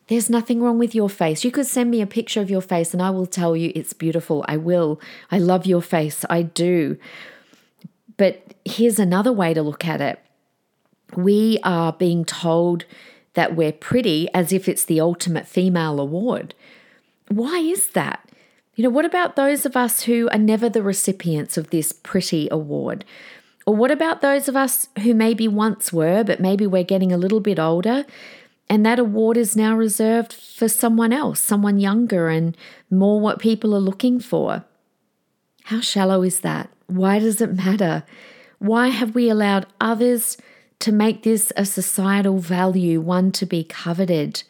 there's 0.07 0.29
nothing 0.29 0.61
wrong 0.61 0.79
with 0.79 0.95
your 0.95 1.09
face. 1.09 1.43
You 1.43 1.51
could 1.51 1.67
send 1.67 1.91
me 1.91 2.01
a 2.01 2.07
picture 2.07 2.41
of 2.41 2.49
your 2.49 2.61
face 2.61 2.93
and 2.93 3.01
I 3.01 3.09
will 3.09 3.25
tell 3.25 3.55
you 3.55 3.71
it's 3.75 3.93
beautiful. 3.93 4.45
I 4.47 4.57
will. 4.57 5.01
I 5.31 5.37
love 5.37 5.65
your 5.65 5.81
face. 5.81 6.23
I 6.29 6.43
do. 6.43 6.97
But 8.15 8.53
here's 8.65 8.99
another 8.99 9.31
way 9.31 9.53
to 9.53 9.61
look 9.61 9.85
at 9.85 10.01
it 10.01 10.19
we 11.15 11.57
are 11.63 11.93
being 11.93 12.25
told 12.25 12.83
that 13.33 13.55
we're 13.55 13.71
pretty 13.71 14.27
as 14.33 14.51
if 14.51 14.67
it's 14.67 14.83
the 14.83 14.99
ultimate 14.99 15.47
female 15.47 15.99
award. 15.99 16.53
Why 17.29 17.59
is 17.59 17.91
that? 17.91 18.29
You 18.75 18.83
know, 18.83 18.89
what 18.89 19.05
about 19.05 19.35
those 19.35 19.65
of 19.65 19.77
us 19.77 20.03
who 20.03 20.29
are 20.31 20.37
never 20.37 20.69
the 20.69 20.83
recipients 20.83 21.57
of 21.57 21.69
this 21.69 21.91
pretty 21.91 22.47
award? 22.51 23.05
Or 23.65 23.75
what 23.75 23.91
about 23.91 24.21
those 24.21 24.47
of 24.47 24.55
us 24.55 24.87
who 25.01 25.13
maybe 25.13 25.47
once 25.47 25.93
were, 25.93 26.23
but 26.23 26.39
maybe 26.39 26.67
we're 26.67 26.83
getting 26.83 27.11
a 27.11 27.17
little 27.17 27.39
bit 27.39 27.59
older 27.59 28.05
and 28.69 28.85
that 28.85 28.99
award 28.99 29.37
is 29.37 29.55
now 29.55 29.75
reserved 29.75 30.33
for 30.33 30.67
someone 30.67 31.13
else, 31.13 31.39
someone 31.39 31.79
younger 31.79 32.29
and 32.29 32.55
more 32.89 33.19
what 33.19 33.39
people 33.39 33.73
are 33.75 33.79
looking 33.79 34.19
for. 34.19 34.65
How 35.63 35.81
shallow 35.81 36.23
is 36.23 36.41
that? 36.41 36.69
Why 36.87 37.19
does 37.19 37.41
it 37.41 37.55
matter? 37.55 38.03
Why 38.59 38.87
have 38.87 39.15
we 39.15 39.29
allowed 39.29 39.67
others 39.79 40.37
to 40.79 40.91
make 40.91 41.23
this 41.23 41.51
a 41.55 41.65
societal 41.65 42.39
value, 42.39 43.01
one 43.01 43.31
to 43.33 43.45
be 43.45 43.63
coveted? 43.63 44.43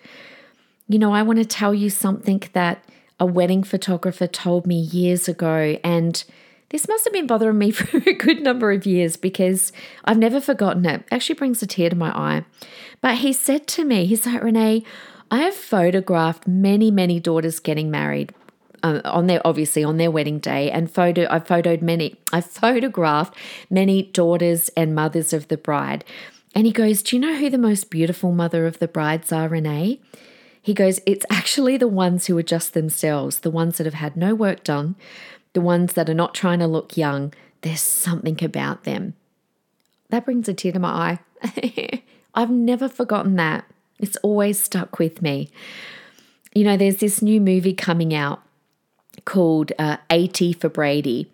You 0.88 1.00
know, 1.00 1.14
I 1.14 1.24
want 1.24 1.40
to 1.40 1.46
tell 1.46 1.74
you 1.74 1.90
something 1.90 2.44
that 2.54 2.84
a 3.20 3.26
wedding 3.26 3.64
photographer 3.64 4.28
told 4.28 4.68
me 4.68 4.80
years 4.80 5.28
ago, 5.28 5.78
and 5.84 6.24
this 6.70 6.88
must 6.88 7.06
have 7.06 7.14
been 7.14 7.28
bothering 7.28 7.58
me 7.58 7.72
for 7.72 7.98
a 7.98 8.14
good 8.14 8.42
number 8.42 8.72
of 8.72 8.86
years 8.86 9.18
because 9.18 9.72
I've 10.06 10.18
never 10.18 10.42
forgotten 10.42 10.86
it. 10.86 11.04
actually 11.12 11.36
brings 11.36 11.62
a 11.62 11.68
tear 11.68 11.90
to 11.90 11.96
my 11.96 12.10
eye. 12.10 12.46
But 13.02 13.20
he 13.20 13.34
said 13.34 13.68
to 13.68 13.86
me, 13.86 14.06
he's 14.06 14.26
like, 14.26 14.44
Renee, 14.44 14.84
I 15.30 15.40
have 15.40 15.54
photographed 15.54 16.48
many, 16.48 16.92
many 16.92 17.20
daughters 17.20 17.60
getting 17.60 17.92
married. 17.92 18.34
Uh, 18.84 19.02
on 19.06 19.26
their 19.26 19.42
obviously 19.44 19.84
on 19.84 19.98
their 19.98 20.12
wedding 20.12 20.38
day 20.38 20.70
and 20.70 20.92
photo 20.92 21.26
I 21.32 21.40
photoed 21.40 21.82
many 21.82 22.16
I 22.32 22.42
photographed 22.62 23.36
many 23.72 24.04
daughters 24.04 24.70
and 24.78 24.94
mothers 24.94 25.34
of 25.34 25.48
the 25.48 25.58
bride 25.58 26.06
and 26.54 26.68
he 26.68 26.72
goes 26.72 27.02
do 27.02 27.16
you 27.16 27.20
know 27.20 27.36
who 27.36 27.50
the 27.50 27.58
most 27.58 27.90
beautiful 27.90 28.32
mother 28.32 28.68
of 28.68 28.78
the 28.78 28.88
brides 28.88 29.32
are 29.32 29.50
Renee 29.50 30.00
he 30.62 30.76
goes 30.76 31.00
it's 31.08 31.26
actually 31.32 31.78
the 31.78 31.88
ones 31.88 32.28
who 32.28 32.38
are 32.38 32.44
just 32.44 32.76
themselves 32.76 33.40
the 33.40 33.50
ones 33.50 33.78
that 33.78 33.86
have 33.86 33.96
had 33.96 34.16
no 34.16 34.36
work 34.36 34.64
done 34.64 34.96
the 35.58 35.62
ones 35.62 35.94
that 35.94 36.08
are 36.08 36.14
not 36.14 36.36
trying 36.36 36.60
to 36.60 36.68
look 36.68 36.96
young, 36.96 37.34
there's 37.62 37.82
something 37.82 38.44
about 38.44 38.84
them. 38.84 39.16
That 40.10 40.24
brings 40.24 40.48
a 40.48 40.54
tear 40.54 40.72
to 40.72 40.78
my 40.78 41.18
eye. 41.42 42.02
I've 42.36 42.52
never 42.52 42.88
forgotten 42.88 43.38
that. 43.38 43.66
It's 43.98 44.18
always 44.18 44.60
stuck 44.60 45.00
with 45.00 45.20
me. 45.20 45.50
You 46.54 46.64
know, 46.64 46.78
there's 46.78 46.98
this 46.98 47.24
new 47.24 47.42
movie 47.42 47.74
coming 47.74 48.14
out 48.14 48.44
called 49.26 49.72
uh, 49.80 49.98
80 50.12 50.54
for 50.54 50.70
Brady. 50.70 51.32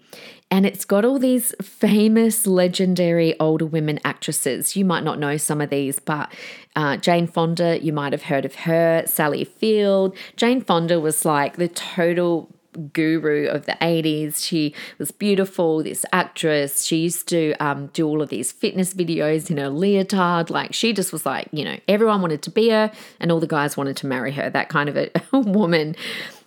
And 0.50 0.66
it's 0.66 0.86
got 0.86 1.04
all 1.04 1.20
these 1.20 1.54
famous, 1.62 2.48
legendary 2.48 3.38
older 3.42 3.66
women 3.66 4.00
actresses. 4.06 4.78
You 4.78 4.86
might 4.86 5.04
not 5.04 5.20
know 5.20 5.36
some 5.36 5.60
of 5.60 5.70
these, 5.70 6.00
but 6.00 6.32
uh, 6.78 6.96
Jane 6.96 7.28
Fonda, 7.28 7.84
you 7.84 7.92
might 7.92 8.14
have 8.14 8.24
heard 8.24 8.46
of 8.46 8.56
her, 8.56 9.04
Sally 9.06 9.44
Field. 9.44 10.16
Jane 10.38 10.62
Fonda 10.62 11.02
was 11.02 11.26
like 11.26 11.58
the 11.58 11.68
total 11.68 12.50
guru 12.94 13.48
of 13.48 13.66
the 13.66 13.78
80s. 13.82 14.44
She 14.44 14.74
was 14.98 15.12
beautiful, 15.12 15.84
this 15.84 16.06
actress. 16.12 16.84
She 16.84 16.98
used 16.98 17.28
to 17.30 17.54
um, 17.56 17.88
do 17.88 18.08
all 18.08 18.22
of 18.22 18.30
these 18.30 18.52
fitness 18.52 18.94
videos 18.94 19.50
in 19.50 19.58
her 19.58 19.70
leotard. 19.70 20.50
Like, 20.50 20.74
she 20.74 20.94
just 20.94 21.12
was 21.12 21.26
like, 21.26 21.48
you 21.52 21.64
know, 21.64 21.78
everyone 21.88 22.22
wanted 22.22 22.42
to 22.44 22.52
be 22.52 22.70
her 22.70 22.92
and 23.20 23.32
all 23.32 23.40
the 23.40 23.48
guys 23.48 23.78
wanted 23.78 23.98
to 23.98 24.08
marry 24.08 24.32
her, 24.32 24.50
that 24.50 24.70
kind 24.70 24.90
of 24.90 24.98
a, 24.98 25.10
a 25.34 25.40
woman. 25.40 25.96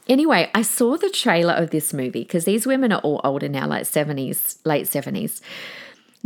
Anyway, 0.09 0.51
I 0.55 0.63
saw 0.63 0.97
the 0.97 1.11
trailer 1.11 1.55
of 1.55 1.71
this 1.71 1.93
movie 1.93 2.23
because 2.23 2.45
these 2.45 2.67
women 2.67 2.93
are 2.93 3.01
all 3.01 3.21
older 3.25 3.49
now, 3.49 3.67
like 3.67 3.83
70s, 3.83 4.59
late 4.65 4.87
70s. 4.87 5.41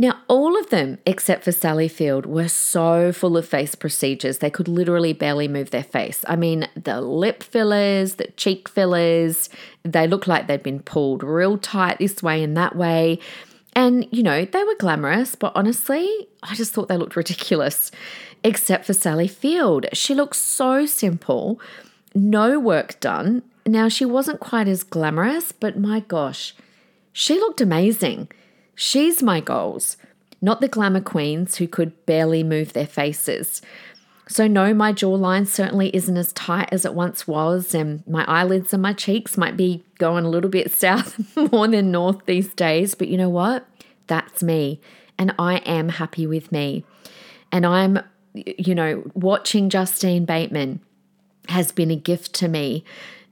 Now, 0.01 0.17
all 0.27 0.57
of 0.57 0.71
them, 0.71 0.97
except 1.05 1.43
for 1.43 1.51
Sally 1.51 1.87
Field, 1.87 2.25
were 2.25 2.47
so 2.47 3.11
full 3.11 3.37
of 3.37 3.47
face 3.47 3.75
procedures, 3.75 4.39
they 4.39 4.49
could 4.49 4.67
literally 4.67 5.13
barely 5.13 5.47
move 5.47 5.69
their 5.69 5.83
face. 5.83 6.25
I 6.27 6.35
mean, 6.35 6.67
the 6.75 7.01
lip 7.01 7.43
fillers, 7.43 8.15
the 8.15 8.25
cheek 8.35 8.67
fillers, 8.67 9.47
they 9.83 10.07
looked 10.07 10.27
like 10.27 10.47
they'd 10.47 10.63
been 10.63 10.79
pulled 10.79 11.21
real 11.21 11.55
tight 11.59 11.99
this 11.99 12.23
way 12.23 12.41
and 12.41 12.57
that 12.57 12.75
way. 12.75 13.19
And, 13.73 14.07
you 14.09 14.23
know, 14.23 14.43
they 14.43 14.63
were 14.63 14.73
glamorous, 14.79 15.35
but 15.35 15.51
honestly, 15.53 16.09
I 16.41 16.55
just 16.55 16.73
thought 16.73 16.87
they 16.87 16.97
looked 16.97 17.15
ridiculous. 17.15 17.91
Except 18.43 18.85
for 18.85 18.93
Sally 18.93 19.27
Field. 19.27 19.85
She 19.93 20.15
looked 20.15 20.35
so 20.35 20.87
simple, 20.87 21.61
no 22.15 22.59
work 22.59 22.99
done. 22.99 23.43
Now, 23.67 23.87
she 23.87 24.05
wasn't 24.05 24.39
quite 24.39 24.67
as 24.67 24.83
glamorous, 24.83 25.51
but 25.51 25.77
my 25.77 25.99
gosh, 25.99 26.55
she 27.13 27.35
looked 27.35 27.61
amazing. 27.61 28.29
She's 28.75 29.21
my 29.21 29.39
goals, 29.39 29.97
not 30.41 30.61
the 30.61 30.67
glamour 30.67 31.01
queens 31.01 31.57
who 31.57 31.67
could 31.67 32.05
barely 32.05 32.43
move 32.43 32.73
their 32.73 32.87
faces. 32.87 33.61
So, 34.27 34.47
no, 34.47 34.73
my 34.73 34.93
jawline 34.93 35.45
certainly 35.45 35.93
isn't 35.93 36.15
as 36.15 36.31
tight 36.31 36.69
as 36.71 36.85
it 36.85 36.93
once 36.93 37.27
was, 37.27 37.75
and 37.75 38.05
my 38.07 38.23
eyelids 38.25 38.73
and 38.73 38.81
my 38.81 38.93
cheeks 38.93 39.37
might 39.37 39.57
be 39.57 39.83
going 39.97 40.23
a 40.23 40.29
little 40.29 40.49
bit 40.49 40.71
south 40.83 41.19
more 41.51 41.67
than 41.67 41.91
north 41.91 42.25
these 42.25 42.53
days. 42.53 42.95
But 42.95 43.09
you 43.09 43.17
know 43.17 43.29
what? 43.29 43.67
That's 44.07 44.41
me, 44.41 44.79
and 45.17 45.33
I 45.37 45.57
am 45.57 45.89
happy 45.89 46.25
with 46.25 46.51
me. 46.51 46.85
And 47.51 47.65
I'm, 47.65 47.99
you 48.33 48.73
know, 48.73 49.03
watching 49.13 49.69
Justine 49.69 50.23
Bateman 50.23 50.79
has 51.49 51.71
been 51.71 51.91
a 51.91 51.95
gift 51.95 52.33
to 52.35 52.47
me. 52.47 52.83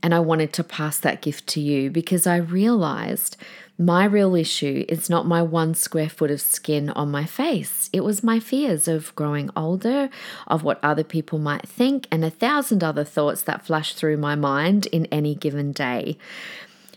And 0.02 0.14
I 0.14 0.20
wanted 0.20 0.54
to 0.54 0.64
pass 0.64 0.98
that 1.00 1.22
gift 1.22 1.48
to 1.48 1.62
you 1.62 1.92
because 1.92 2.26
I 2.26 2.38
realized 2.38 3.36
my 3.80 4.04
real 4.04 4.36
issue 4.36 4.84
is 4.90 5.10
not 5.10 5.26
my 5.26 5.42
one 5.42 5.74
square 5.74 6.10
foot 6.10 6.30
of 6.32 6.42
skin 6.42 6.90
on 6.90 7.10
my 7.10 7.24
face. 7.24 7.90
It 7.94 8.02
was 8.02 8.22
my 8.22 8.38
fears 8.38 8.90
of 8.90 9.16
growing 9.16 9.50
older, 9.56 10.10
of 10.48 10.64
what 10.64 10.84
other 10.84 11.06
people 11.06 11.40
might 11.40 11.66
think, 11.66 12.06
and 12.12 12.26
a 12.26 12.30
thousand 12.30 12.84
other 12.84 13.06
thoughts 13.06 13.42
that 13.44 13.66
flash 13.66 13.94
through 13.94 14.18
my 14.18 14.36
mind 14.36 14.88
in 14.88 15.06
any 15.06 15.34
given 15.34 15.72
day. 15.72 16.18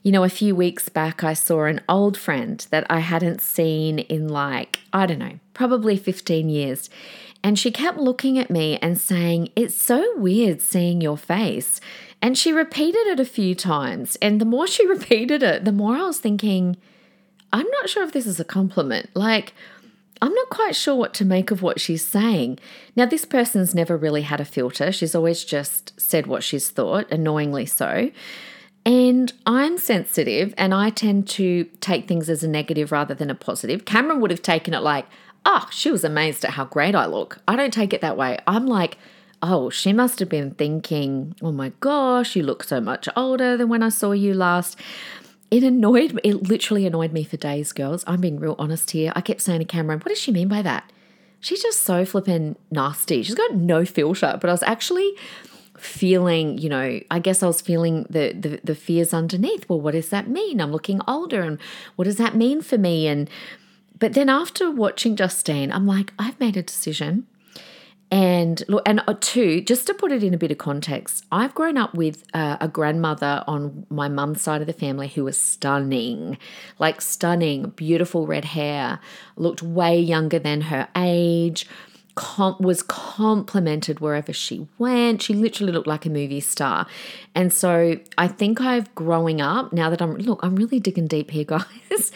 You 0.03 0.11
know, 0.11 0.25
a 0.25 0.29
few 0.29 0.57
weeks 0.57 0.88
back, 0.88 1.23
I 1.23 1.35
saw 1.35 1.66
an 1.66 1.81
old 1.88 2.18
friend 2.18 2.66
that 2.71 2.85
I 2.90 2.99
hadn't 2.99 3.40
seen 3.40 4.01
in 4.01 4.27
like, 4.27 4.81
I 4.92 5.07
don't 5.07 5.21
know, 5.21 5.38
probably 5.55 5.97
15 5.97 6.49
years. 6.49 6.90
And 7.45 7.57
she 7.57 7.71
kept 7.71 7.99
looking 7.99 8.38
at 8.38 8.51
me 8.51 8.79
and 8.79 9.01
saying, 9.01 9.51
It's 9.55 9.77
so 9.77 10.16
weird 10.16 10.61
seeing 10.61 11.01
your 11.01 11.16
face. 11.16 11.81
And 12.22 12.38
she 12.38 12.52
repeated 12.52 13.06
it 13.08 13.20
a 13.20 13.24
few 13.24 13.54
times. 13.54 14.16
And 14.22 14.40
the 14.40 14.46
more 14.46 14.66
she 14.66 14.87
repeated 14.96 15.42
it, 15.42 15.64
the 15.64 15.72
more 15.72 15.96
I 15.96 16.02
was 16.02 16.18
thinking, 16.18 16.76
I'm 17.52 17.68
not 17.68 17.90
sure 17.90 18.04
if 18.04 18.12
this 18.12 18.26
is 18.26 18.40
a 18.40 18.44
compliment. 18.44 19.11
Like, 19.14 19.52
I'm 20.22 20.32
not 20.32 20.50
quite 20.50 20.76
sure 20.76 20.94
what 20.94 21.14
to 21.14 21.24
make 21.24 21.50
of 21.50 21.62
what 21.62 21.80
she's 21.80 22.04
saying. 22.04 22.61
Now, 22.94 23.06
this 23.06 23.24
person's 23.24 23.74
never 23.74 23.96
really 23.96 24.22
had 24.22 24.40
a 24.40 24.44
filter. 24.44 24.92
She's 24.92 25.16
always 25.16 25.44
just 25.44 26.00
said 26.00 26.28
what 26.28 26.44
she's 26.44 26.70
thought, 26.70 27.11
annoyingly 27.11 27.66
so. 27.66 28.12
And 28.87 29.32
I'm 29.46 29.78
sensitive 29.78 30.54
and 30.56 30.72
I 30.72 30.90
tend 30.90 31.28
to 31.30 31.64
take 31.80 32.06
things 32.06 32.30
as 32.30 32.44
a 32.44 32.48
negative 32.48 32.92
rather 32.92 33.14
than 33.14 33.30
a 33.30 33.35
positive. 33.35 33.85
Cameron 33.85 34.20
would 34.20 34.30
have 34.30 34.42
taken 34.42 34.74
it 34.74 34.80
like, 34.80 35.06
oh, 35.44 35.66
she 35.72 35.90
was 35.90 36.04
amazed 36.04 36.44
at 36.44 36.52
how 36.52 36.66
great 36.66 36.94
I 36.94 37.06
look. 37.06 37.38
I 37.48 37.56
don't 37.56 37.72
take 37.72 37.92
it 37.92 38.00
that 38.00 38.16
way. 38.16 38.38
I'm 38.46 38.66
like, 38.66 38.98
oh, 39.42 39.68
she 39.70 39.92
must 39.92 40.20
have 40.20 40.28
been 40.28 40.52
thinking, 40.52 41.35
oh 41.42 41.52
my 41.52 41.72
gosh, 41.81 42.37
you 42.37 42.42
look 42.42 42.62
so 42.62 42.81
much 42.81 43.09
older 43.16 43.57
than 43.57 43.68
when 43.68 43.83
I 43.83 43.88
saw 43.88 44.12
you 44.12 44.35
last. 44.35 44.78
It 45.50 45.64
annoyed 45.64 46.14
me. 46.14 46.20
It 46.24 46.48
literally 46.48 46.87
annoyed 46.87 47.12
me 47.12 47.24
for 47.24 47.37
days, 47.37 47.72
girls. 47.72 48.05
I'm 48.07 48.20
being 48.20 48.40
real 48.40 48.57
honest 48.59 48.92
here. 48.92 49.12
I 49.14 49.20
kept 49.20 49.42
saying 49.42 49.59
to 49.59 49.64
Cameron, 49.66 49.98
what 50.00 50.09
does 50.09 50.18
she 50.18 50.33
mean 50.33 50.48
by 50.48 50.62
that? 50.62 50.90
She's 51.40 51.61
just 51.61 51.83
so 51.83 52.05
flippin' 52.05 52.57
nasty. 52.70 53.22
She's 53.22 53.35
got 53.35 53.55
no 53.55 53.85
filter. 53.85 54.38
But 54.40 54.48
I 54.48 54.52
was 54.52 54.62
actually 54.62 55.12
feeling, 55.76 56.57
you 56.59 56.68
know, 56.68 57.00
I 57.11 57.18
guess 57.18 57.42
I 57.42 57.48
was 57.48 57.61
feeling 57.61 58.07
the, 58.09 58.33
the 58.33 58.61
the 58.62 58.74
fears 58.74 59.12
underneath. 59.12 59.68
Well, 59.68 59.81
what 59.81 59.92
does 59.92 60.11
that 60.11 60.28
mean? 60.28 60.61
I'm 60.61 60.70
looking 60.70 61.00
older 61.09 61.42
and 61.42 61.59
what 61.96 62.05
does 62.05 62.16
that 62.16 62.37
mean 62.37 62.62
for 62.62 62.78
me? 62.78 63.09
And 63.09 63.28
but 63.98 64.14
then 64.14 64.28
after 64.28 64.70
watching 64.70 65.16
Justine, 65.16 65.72
I'm 65.72 65.87
like, 65.87 66.12
I've 66.18 66.38
made 66.38 66.57
a 66.57 66.62
decision. 66.62 67.26
And 68.12 68.62
look, 68.68 68.83
and 68.85 69.03
uh, 69.09 69.14
two, 69.20 69.62
just 69.62 69.87
to 69.87 69.94
put 69.94 70.12
it 70.12 70.22
in 70.22 70.35
a 70.35 70.38
bit 70.38 70.51
of 70.51 70.59
context, 70.59 71.25
I've 71.33 71.55
grown 71.55 71.79
up 71.79 71.94
with 71.94 72.25
uh, 72.35 72.59
a 72.61 72.68
grandmother 72.68 73.42
on 73.46 73.87
my 73.88 74.09
mum's 74.09 74.42
side 74.42 74.61
of 74.61 74.66
the 74.66 74.75
family 74.75 75.09
who 75.09 75.25
was 75.25 75.40
stunning, 75.40 76.37
like 76.79 77.01
stunning, 77.01 77.70
beautiful 77.70 78.27
red 78.27 78.44
hair, 78.44 79.01
looked 79.37 79.62
way 79.62 79.98
younger 79.98 80.38
than 80.38 80.61
her 80.61 80.88
age, 80.94 81.66
com- 82.14 82.57
was 82.61 82.83
complimented 82.83 84.01
wherever 84.01 84.35
she 84.35 84.68
went. 84.77 85.22
She 85.22 85.33
literally 85.33 85.72
looked 85.72 85.87
like 85.87 86.05
a 86.05 86.11
movie 86.11 86.40
star. 86.40 86.87
And 87.35 87.51
so 87.51 87.98
I 88.18 88.29
think 88.29 88.61
I've 88.61 88.94
growing 88.94 89.40
up, 89.40 89.72
now 89.72 89.88
that 89.88 90.03
I'm, 90.03 90.16
look, 90.16 90.40
I'm 90.42 90.57
really 90.57 90.81
digging 90.81 91.07
deep 91.07 91.31
here, 91.31 91.44
guys. 91.46 92.12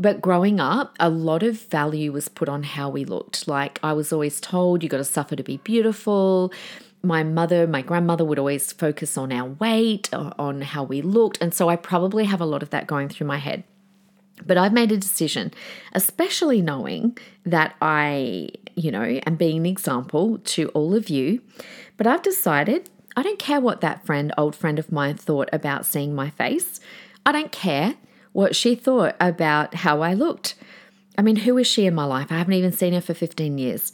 But 0.00 0.22
growing 0.22 0.60
up, 0.60 0.96
a 0.98 1.10
lot 1.10 1.42
of 1.42 1.60
value 1.60 2.10
was 2.10 2.30
put 2.30 2.48
on 2.48 2.62
how 2.62 2.88
we 2.88 3.04
looked. 3.04 3.46
Like 3.46 3.78
I 3.82 3.92
was 3.92 4.14
always 4.14 4.40
told, 4.40 4.82
you 4.82 4.88
got 4.88 4.96
to 4.96 5.04
suffer 5.04 5.36
to 5.36 5.42
be 5.42 5.58
beautiful. 5.58 6.54
My 7.02 7.22
mother, 7.22 7.66
my 7.66 7.82
grandmother 7.82 8.24
would 8.24 8.38
always 8.38 8.72
focus 8.72 9.18
on 9.18 9.30
our 9.30 9.50
weight, 9.50 10.08
on 10.14 10.62
how 10.62 10.84
we 10.84 11.02
looked. 11.02 11.42
And 11.42 11.52
so 11.52 11.68
I 11.68 11.76
probably 11.76 12.24
have 12.24 12.40
a 12.40 12.46
lot 12.46 12.62
of 12.62 12.70
that 12.70 12.86
going 12.86 13.10
through 13.10 13.26
my 13.26 13.36
head. 13.36 13.62
But 14.46 14.56
I've 14.56 14.72
made 14.72 14.90
a 14.90 14.96
decision, 14.96 15.52
especially 15.92 16.62
knowing 16.62 17.18
that 17.44 17.76
I, 17.82 18.48
you 18.74 18.90
know, 18.90 19.04
am 19.26 19.36
being 19.36 19.58
an 19.58 19.66
example 19.66 20.38
to 20.38 20.68
all 20.68 20.94
of 20.94 21.10
you. 21.10 21.42
But 21.98 22.06
I've 22.06 22.22
decided 22.22 22.88
I 23.16 23.22
don't 23.22 23.38
care 23.38 23.60
what 23.60 23.82
that 23.82 24.06
friend, 24.06 24.32
old 24.38 24.56
friend 24.56 24.78
of 24.78 24.90
mine, 24.90 25.16
thought 25.16 25.50
about 25.52 25.84
seeing 25.84 26.14
my 26.14 26.30
face. 26.30 26.80
I 27.26 27.32
don't 27.32 27.52
care 27.52 27.96
what 28.32 28.54
she 28.54 28.74
thought 28.74 29.16
about 29.20 29.74
how 29.74 30.02
I 30.02 30.14
looked. 30.14 30.54
I 31.18 31.22
mean, 31.22 31.36
who 31.36 31.58
is 31.58 31.66
she 31.66 31.86
in 31.86 31.94
my 31.94 32.04
life? 32.04 32.30
I 32.30 32.38
haven't 32.38 32.54
even 32.54 32.72
seen 32.72 32.92
her 32.92 33.00
for 33.00 33.14
15 33.14 33.58
years. 33.58 33.92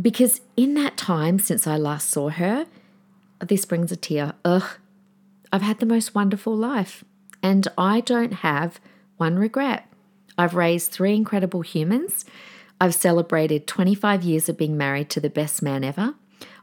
Because 0.00 0.40
in 0.56 0.74
that 0.74 0.96
time 0.96 1.38
since 1.38 1.66
I 1.66 1.76
last 1.76 2.10
saw 2.10 2.30
her, 2.30 2.66
this 3.40 3.64
brings 3.64 3.92
a 3.92 3.96
tear. 3.96 4.34
Ugh, 4.44 4.64
I've 5.52 5.62
had 5.62 5.78
the 5.78 5.86
most 5.86 6.14
wonderful 6.14 6.56
life, 6.56 7.04
and 7.42 7.68
I 7.78 8.00
don't 8.00 8.34
have 8.34 8.80
one 9.16 9.36
regret. 9.36 9.86
I've 10.36 10.54
raised 10.54 10.90
three 10.90 11.14
incredible 11.14 11.62
humans. 11.62 12.24
I've 12.80 12.94
celebrated 12.94 13.66
25 13.66 14.24
years 14.24 14.48
of 14.48 14.58
being 14.58 14.76
married 14.76 15.10
to 15.10 15.20
the 15.20 15.30
best 15.30 15.62
man 15.62 15.84
ever. 15.84 16.14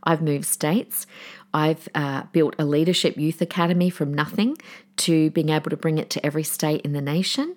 I've 0.03 0.21
moved 0.21 0.45
states. 0.45 1.05
I've 1.53 1.87
uh, 1.93 2.23
built 2.31 2.55
a 2.57 2.65
leadership 2.65 3.17
youth 3.17 3.41
academy 3.41 3.89
from 3.89 4.13
nothing 4.13 4.57
to 4.97 5.29
being 5.31 5.49
able 5.49 5.69
to 5.69 5.77
bring 5.77 5.97
it 5.97 6.09
to 6.11 6.25
every 6.25 6.43
state 6.43 6.81
in 6.81 6.93
the 6.93 7.01
nation. 7.01 7.55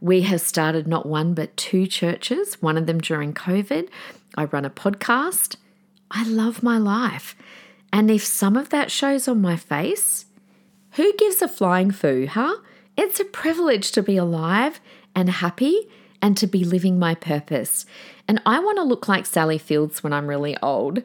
We 0.00 0.22
have 0.22 0.40
started 0.40 0.86
not 0.86 1.06
one 1.06 1.34
but 1.34 1.56
two 1.56 1.86
churches, 1.86 2.54
one 2.60 2.76
of 2.76 2.86
them 2.86 3.00
during 3.00 3.34
COVID. 3.34 3.88
I 4.36 4.44
run 4.44 4.64
a 4.64 4.70
podcast. 4.70 5.56
I 6.10 6.26
love 6.26 6.62
my 6.62 6.78
life. 6.78 7.36
And 7.92 8.10
if 8.10 8.24
some 8.24 8.56
of 8.56 8.70
that 8.70 8.90
shows 8.90 9.28
on 9.28 9.40
my 9.40 9.56
face, 9.56 10.26
who 10.92 11.12
gives 11.14 11.42
a 11.42 11.48
flying 11.48 11.90
foo, 11.90 12.26
huh? 12.26 12.56
It's 12.96 13.20
a 13.20 13.24
privilege 13.24 13.92
to 13.92 14.02
be 14.02 14.16
alive 14.16 14.80
and 15.14 15.28
happy 15.28 15.88
and 16.22 16.36
to 16.36 16.46
be 16.46 16.64
living 16.64 16.98
my 16.98 17.14
purpose. 17.14 17.86
And 18.28 18.40
I 18.44 18.58
want 18.60 18.78
to 18.78 18.84
look 18.84 19.08
like 19.08 19.26
Sally 19.26 19.58
Fields 19.58 20.02
when 20.02 20.12
I'm 20.12 20.26
really 20.26 20.56
old. 20.62 21.02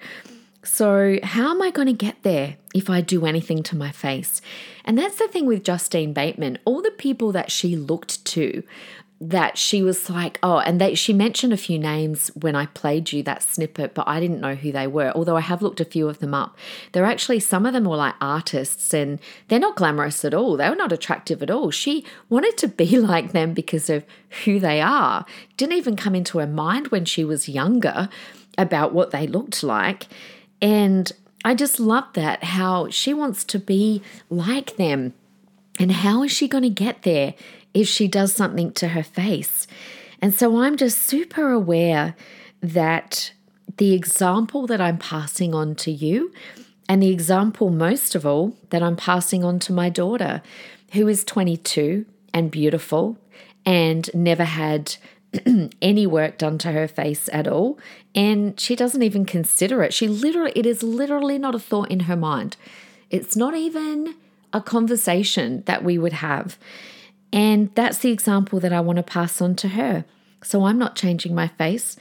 So, 0.65 1.19
how 1.21 1.51
am 1.51 1.62
I 1.62 1.69
going 1.69 1.88
to 1.88 1.93
get 1.93 2.23
there 2.23 2.58
if 2.73 2.89
I 2.89 3.01
do 3.01 3.25
anything 3.25 3.62
to 3.63 3.75
my 3.75 3.91
face? 3.91 4.41
And 4.84 4.97
that's 4.97 5.17
the 5.17 5.28
thing 5.28 5.45
with 5.45 5.63
Justine 5.63 6.12
Bateman. 6.12 6.58
All 6.65 6.82
the 6.82 6.91
people 6.91 7.32
that 7.34 7.51
she 7.51 7.75
looked 7.75 8.25
to, 8.25 8.63
that 9.21 9.58
she 9.58 9.82
was 9.82 10.10
like, 10.10 10.39
oh, 10.43 10.58
and 10.58 10.82
they, 10.82 10.95
she 10.95 11.13
mentioned 11.13 11.54
a 11.54 11.58
few 11.58 11.80
names 11.80 12.30
when 12.36 12.56
I 12.56 12.65
played 12.65 13.13
you 13.13 13.23
that 13.23 13.43
snippet, 13.43 13.93
but 13.93 14.08
I 14.08 14.19
didn't 14.19 14.41
know 14.41 14.56
who 14.56 14.71
they 14.71 14.88
were, 14.88 15.12
although 15.15 15.38
I 15.38 15.41
have 15.41 15.62
looked 15.62 15.80
a 15.80 15.86
few 15.86 16.10
of 16.10 16.19
them 16.19 16.34
up. 16.34 16.58
They're 16.91 17.06
actually, 17.06 17.39
some 17.39 17.65
of 17.65 17.73
them 17.73 17.86
were 17.86 17.95
like 17.95 18.15
artists 18.19 18.93
and 18.93 19.19
they're 19.47 19.60
not 19.60 19.78
glamorous 19.78 20.25
at 20.25 20.34
all. 20.34 20.58
They 20.58 20.69
were 20.69 20.75
not 20.75 20.91
attractive 20.91 21.41
at 21.41 21.51
all. 21.51 21.71
She 21.71 22.04
wanted 22.28 22.58
to 22.58 22.67
be 22.67 22.99
like 22.99 23.32
them 23.32 23.54
because 23.54 23.89
of 23.89 24.04
who 24.43 24.60
they 24.60 24.82
are. 24.82 25.25
Didn't 25.58 25.78
even 25.78 25.95
come 25.95 26.15
into 26.15 26.39
her 26.39 26.47
mind 26.47 26.88
when 26.88 27.06
she 27.06 27.23
was 27.23 27.47
younger 27.47 28.10
about 28.58 28.94
what 28.94 29.12
they 29.12 29.27
looked 29.27 29.63
like. 29.63 30.08
And 30.66 31.12
I 31.44 31.54
just 31.54 31.80
love 31.80 32.06
that 32.13 32.44
how 32.44 32.90
she 32.90 33.13
wants 33.13 33.44
to 33.44 33.60
be 33.60 34.02
like 34.32 34.78
them. 34.78 35.13
And 35.78 35.92
how 35.92 36.24
is 36.24 36.32
she 36.32 36.48
going 36.48 36.63
to 36.63 36.72
get 36.72 37.04
there 37.04 37.36
if 37.76 37.88
she 37.88 38.08
does 38.08 38.34
something 38.34 38.72
to 38.74 38.88
her 38.88 39.04
face? 39.04 39.68
And 40.24 40.34
so 40.34 40.58
I'm 40.58 40.76
just 40.76 40.98
super 40.98 41.52
aware 41.52 42.16
that 42.62 43.32
the 43.78 43.94
example 43.94 44.66
that 44.66 44.82
I'm 44.82 44.98
passing 44.98 45.54
on 45.54 45.76
to 45.76 45.92
you, 45.92 46.34
and 46.90 47.04
the 47.04 47.12
example 47.12 47.70
most 47.70 48.16
of 48.16 48.26
all 48.26 48.58
that 48.72 48.82
I'm 48.82 48.96
passing 48.96 49.44
on 49.44 49.60
to 49.60 49.74
my 49.74 49.90
daughter, 49.90 50.42
who 50.94 51.08
is 51.08 51.24
22 51.24 52.08
and 52.34 52.50
beautiful 52.50 53.20
and 53.68 54.10
never 54.16 54.46
had 54.46 54.96
any 55.81 56.08
work 56.08 56.38
done 56.38 56.58
to 56.60 56.71
her 56.71 56.88
face 56.88 57.29
at 57.31 57.48
all. 57.48 57.79
And 58.13 58.60
she 58.60 58.75
doesn't 58.75 59.04
even 59.04 59.25
consider 59.25 59.83
it. 59.83 59.94
She 59.94 60.08
literally, 60.08 60.54
it 60.56 60.65
is 60.65 60.83
literally 60.83 61.38
not 61.38 61.56
a 61.56 61.60
thought 61.60 61.92
in 61.92 62.02
her 62.02 62.15
mind. 62.15 62.58
It's 63.10 63.36
not 63.36 63.56
even 63.56 64.15
a 64.54 64.62
conversation 64.62 65.63
that 65.65 65.83
we 65.83 65.98
would 65.98 66.13
have. 66.13 66.58
And 67.33 67.69
that's 67.75 67.98
the 67.98 68.12
example 68.12 68.60
that 68.62 68.71
I 68.71 68.79
want 68.79 68.98
to 68.98 69.04
pass 69.04 69.42
on 69.42 69.56
to 69.58 69.69
her. 69.69 70.06
So 70.42 70.65
I'm 70.65 70.77
not 70.77 70.96
changing 70.96 71.36
my 71.36 71.48
face. 71.50 71.98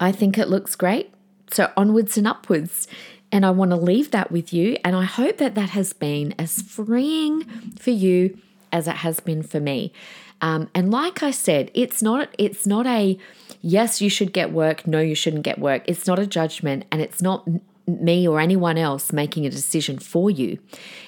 I 0.00 0.12
think 0.12 0.36
it 0.36 0.48
looks 0.48 0.76
great. 0.76 1.12
So 1.50 1.70
onwards 1.76 2.18
and 2.18 2.26
upwards. 2.26 2.88
And 3.32 3.46
I 3.46 3.50
want 3.50 3.70
to 3.70 3.76
leave 3.76 4.10
that 4.10 4.30
with 4.30 4.52
you. 4.52 4.76
And 4.84 4.94
I 4.94 5.04
hope 5.04 5.38
that 5.38 5.54
that 5.54 5.70
has 5.70 5.92
been 5.92 6.34
as 6.38 6.60
freeing 6.60 7.44
for 7.78 7.90
you 7.90 8.38
as 8.70 8.88
it 8.88 8.96
has 8.96 9.20
been 9.20 9.42
for 9.42 9.60
me. 9.60 9.92
Um, 10.40 10.68
and 10.74 10.90
like 10.90 11.22
I 11.22 11.30
said, 11.30 11.70
it's 11.74 12.02
not 12.02 12.34
it's 12.38 12.66
not 12.66 12.86
a 12.86 13.18
yes 13.62 14.00
you 14.00 14.10
should 14.10 14.32
get 14.32 14.52
work, 14.52 14.86
no 14.86 15.00
you 15.00 15.14
shouldn't 15.14 15.44
get 15.44 15.58
work. 15.58 15.82
It's 15.86 16.06
not 16.06 16.18
a 16.18 16.26
judgment, 16.26 16.84
and 16.90 17.00
it's 17.00 17.22
not 17.22 17.48
me 17.86 18.26
or 18.26 18.40
anyone 18.40 18.78
else 18.78 19.12
making 19.12 19.46
a 19.46 19.50
decision 19.50 19.98
for 19.98 20.30
you. 20.30 20.58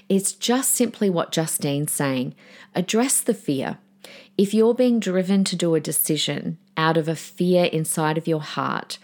It's 0.08 0.32
just 0.32 0.72
simply 0.72 1.10
what 1.10 1.32
Justine's 1.32 1.92
saying. 1.92 2.34
Address 2.74 3.20
the 3.20 3.34
fear. 3.34 3.78
If 4.36 4.52
you're 4.52 4.74
being 4.74 5.00
driven 5.00 5.44
to 5.44 5.56
do 5.56 5.74
a 5.74 5.80
decision 5.80 6.58
out 6.76 6.96
of 6.96 7.08
a 7.08 7.16
fear 7.16 7.64
inside 7.66 8.18
of 8.18 8.28
your 8.28 8.42
heart, 8.42 8.98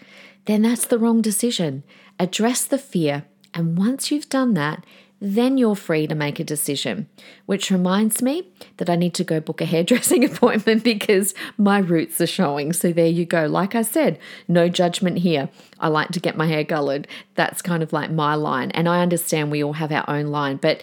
then 0.45 0.61
that's 0.61 0.85
the 0.85 0.99
wrong 0.99 1.21
decision. 1.21 1.83
Address 2.19 2.65
the 2.65 2.77
fear. 2.77 3.25
And 3.53 3.77
once 3.77 4.11
you've 4.11 4.29
done 4.29 4.53
that, 4.53 4.85
then 5.23 5.57
you're 5.57 5.75
free 5.75 6.05
to 6.05 6.15
make 6.15 6.41
a 6.41 6.43
decision. 6.43 7.07
Which 7.45 7.71
reminds 7.71 8.21
me 8.21 8.49
that 8.75 8.89
I 8.89 8.97
need 8.97 9.13
to 9.15 9.23
go 9.23 9.39
book 9.39 9.61
a 9.61 9.65
hairdressing 9.65 10.25
appointment 10.29 10.83
because 10.83 11.33
my 11.57 11.77
roots 11.77 12.19
are 12.19 12.27
showing. 12.27 12.73
So 12.73 12.91
there 12.91 13.07
you 13.07 13.25
go. 13.25 13.47
Like 13.47 13.73
I 13.73 13.83
said, 13.83 14.19
no 14.49 14.67
judgment 14.67 15.19
here. 15.19 15.49
I 15.79 15.87
like 15.87 16.09
to 16.09 16.19
get 16.19 16.35
my 16.35 16.47
hair 16.47 16.65
colored. 16.65 17.07
That's 17.35 17.61
kind 17.61 17.81
of 17.81 17.93
like 17.93 18.11
my 18.11 18.35
line. 18.35 18.71
And 18.71 18.89
I 18.89 19.01
understand 19.01 19.49
we 19.49 19.63
all 19.63 19.73
have 19.73 19.93
our 19.93 20.07
own 20.09 20.27
line, 20.27 20.57
but 20.57 20.81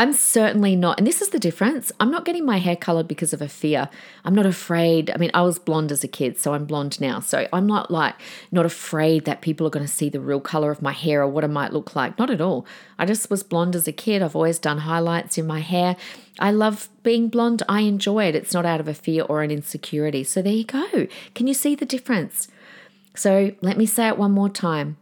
I'm 0.00 0.12
certainly 0.12 0.76
not, 0.76 0.98
and 0.98 1.06
this 1.08 1.20
is 1.20 1.30
the 1.30 1.40
difference. 1.40 1.90
I'm 1.98 2.12
not 2.12 2.24
getting 2.24 2.46
my 2.46 2.58
hair 2.58 2.76
colored 2.76 3.08
because 3.08 3.32
of 3.32 3.42
a 3.42 3.48
fear. 3.48 3.88
I'm 4.24 4.34
not 4.34 4.46
afraid. 4.46 5.10
I 5.10 5.16
mean, 5.16 5.32
I 5.34 5.42
was 5.42 5.58
blonde 5.58 5.90
as 5.90 6.04
a 6.04 6.08
kid, 6.08 6.38
so 6.38 6.54
I'm 6.54 6.66
blonde 6.66 7.00
now. 7.00 7.18
So 7.18 7.48
I'm 7.52 7.66
not 7.66 7.90
like, 7.90 8.14
not 8.52 8.64
afraid 8.64 9.24
that 9.24 9.40
people 9.40 9.66
are 9.66 9.70
going 9.70 9.84
to 9.84 9.92
see 9.92 10.08
the 10.08 10.20
real 10.20 10.38
color 10.38 10.70
of 10.70 10.80
my 10.80 10.92
hair 10.92 11.22
or 11.22 11.26
what 11.26 11.42
it 11.42 11.48
might 11.48 11.72
look 11.72 11.96
like. 11.96 12.16
Not 12.16 12.30
at 12.30 12.40
all. 12.40 12.64
I 12.96 13.06
just 13.06 13.28
was 13.28 13.42
blonde 13.42 13.74
as 13.74 13.88
a 13.88 13.92
kid. 13.92 14.22
I've 14.22 14.36
always 14.36 14.60
done 14.60 14.78
highlights 14.78 15.36
in 15.36 15.48
my 15.48 15.58
hair. 15.58 15.96
I 16.38 16.52
love 16.52 16.88
being 17.02 17.28
blonde. 17.28 17.64
I 17.68 17.80
enjoy 17.80 18.26
it. 18.26 18.36
It's 18.36 18.54
not 18.54 18.64
out 18.64 18.78
of 18.78 18.86
a 18.86 18.94
fear 18.94 19.24
or 19.24 19.42
an 19.42 19.50
insecurity. 19.50 20.22
So 20.22 20.42
there 20.42 20.52
you 20.52 20.64
go. 20.64 21.08
Can 21.34 21.48
you 21.48 21.54
see 21.54 21.74
the 21.74 21.84
difference? 21.84 22.46
So 23.16 23.50
let 23.62 23.76
me 23.76 23.84
say 23.84 24.06
it 24.06 24.16
one 24.16 24.30
more 24.30 24.48
time. 24.48 24.96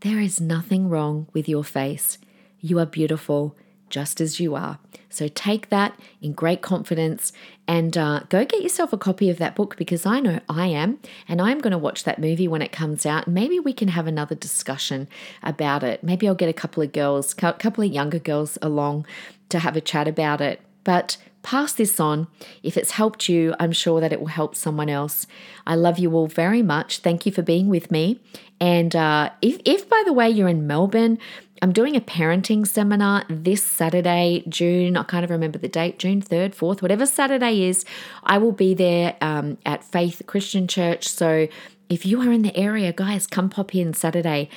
There 0.00 0.20
is 0.20 0.42
nothing 0.42 0.90
wrong 0.90 1.28
with 1.32 1.48
your 1.48 1.64
face. 1.64 2.18
You 2.60 2.78
are 2.78 2.86
beautiful 2.86 3.56
just 3.92 4.20
as 4.20 4.40
you 4.40 4.56
are. 4.56 4.78
So 5.10 5.28
take 5.28 5.68
that 5.68 5.92
in 6.22 6.32
great 6.32 6.62
confidence 6.62 7.32
and 7.68 7.96
uh, 7.96 8.20
go 8.30 8.44
get 8.44 8.62
yourself 8.62 8.92
a 8.94 8.98
copy 8.98 9.28
of 9.28 9.36
that 9.36 9.54
book 9.54 9.76
because 9.76 10.06
I 10.06 10.18
know 10.18 10.40
I 10.48 10.66
am, 10.66 10.98
and 11.28 11.40
I'm 11.40 11.58
going 11.58 11.72
to 11.72 11.78
watch 11.78 12.02
that 12.04 12.18
movie 12.18 12.48
when 12.48 12.62
it 12.62 12.72
comes 12.72 13.04
out. 13.04 13.28
Maybe 13.28 13.60
we 13.60 13.74
can 13.74 13.88
have 13.88 14.06
another 14.06 14.34
discussion 14.34 15.06
about 15.42 15.84
it. 15.84 16.02
Maybe 16.02 16.26
I'll 16.26 16.34
get 16.34 16.48
a 16.48 16.54
couple 16.54 16.82
of 16.82 16.92
girls, 16.92 17.34
a 17.34 17.52
couple 17.52 17.84
of 17.84 17.92
younger 17.92 18.18
girls 18.18 18.58
along 18.62 19.06
to 19.50 19.58
have 19.58 19.76
a 19.76 19.80
chat 19.82 20.08
about 20.08 20.40
it. 20.40 20.62
But 20.82 21.18
pass 21.42 21.72
this 21.74 22.00
on. 22.00 22.26
If 22.62 22.76
it's 22.76 22.92
helped 22.92 23.28
you, 23.28 23.54
I'm 23.60 23.72
sure 23.72 24.00
that 24.00 24.12
it 24.12 24.20
will 24.20 24.28
help 24.28 24.56
someone 24.56 24.88
else. 24.88 25.26
I 25.66 25.74
love 25.74 25.98
you 25.98 26.14
all 26.14 26.28
very 26.28 26.62
much. 26.62 27.00
Thank 27.00 27.26
you 27.26 27.32
for 27.32 27.42
being 27.42 27.68
with 27.68 27.90
me. 27.90 28.20
And 28.62 28.94
uh, 28.94 29.30
if, 29.42 29.60
if, 29.64 29.88
by 29.88 30.00
the 30.06 30.12
way, 30.12 30.30
you're 30.30 30.46
in 30.46 30.68
Melbourne, 30.68 31.18
I'm 31.62 31.72
doing 31.72 31.96
a 31.96 32.00
parenting 32.00 32.64
seminar 32.64 33.24
this 33.28 33.60
Saturday, 33.60 34.44
June, 34.48 34.96
I 34.96 35.02
kind 35.02 35.24
of 35.24 35.30
remember 35.30 35.58
the 35.58 35.66
date, 35.66 35.98
June 35.98 36.22
3rd, 36.22 36.54
4th, 36.54 36.80
whatever 36.80 37.04
Saturday 37.04 37.64
is. 37.64 37.84
I 38.22 38.38
will 38.38 38.52
be 38.52 38.72
there 38.72 39.16
um, 39.20 39.58
at 39.66 39.82
Faith 39.82 40.22
Christian 40.26 40.68
Church. 40.68 41.08
So 41.08 41.48
if 41.88 42.06
you 42.06 42.20
are 42.20 42.30
in 42.30 42.42
the 42.42 42.56
area, 42.56 42.92
guys, 42.92 43.26
come 43.26 43.50
pop 43.50 43.74
in 43.74 43.94
Saturday. 43.94 44.48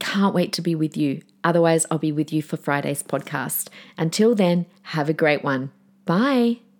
Can't 0.00 0.34
wait 0.34 0.52
to 0.54 0.60
be 0.60 0.74
with 0.74 0.96
you. 0.96 1.22
Otherwise, 1.44 1.86
I'll 1.92 1.98
be 1.98 2.10
with 2.10 2.32
you 2.32 2.42
for 2.42 2.56
Friday's 2.56 3.04
podcast. 3.04 3.68
Until 3.96 4.34
then, 4.34 4.66
have 4.82 5.08
a 5.08 5.12
great 5.12 5.44
one. 5.44 5.70
Bye. 6.06 6.58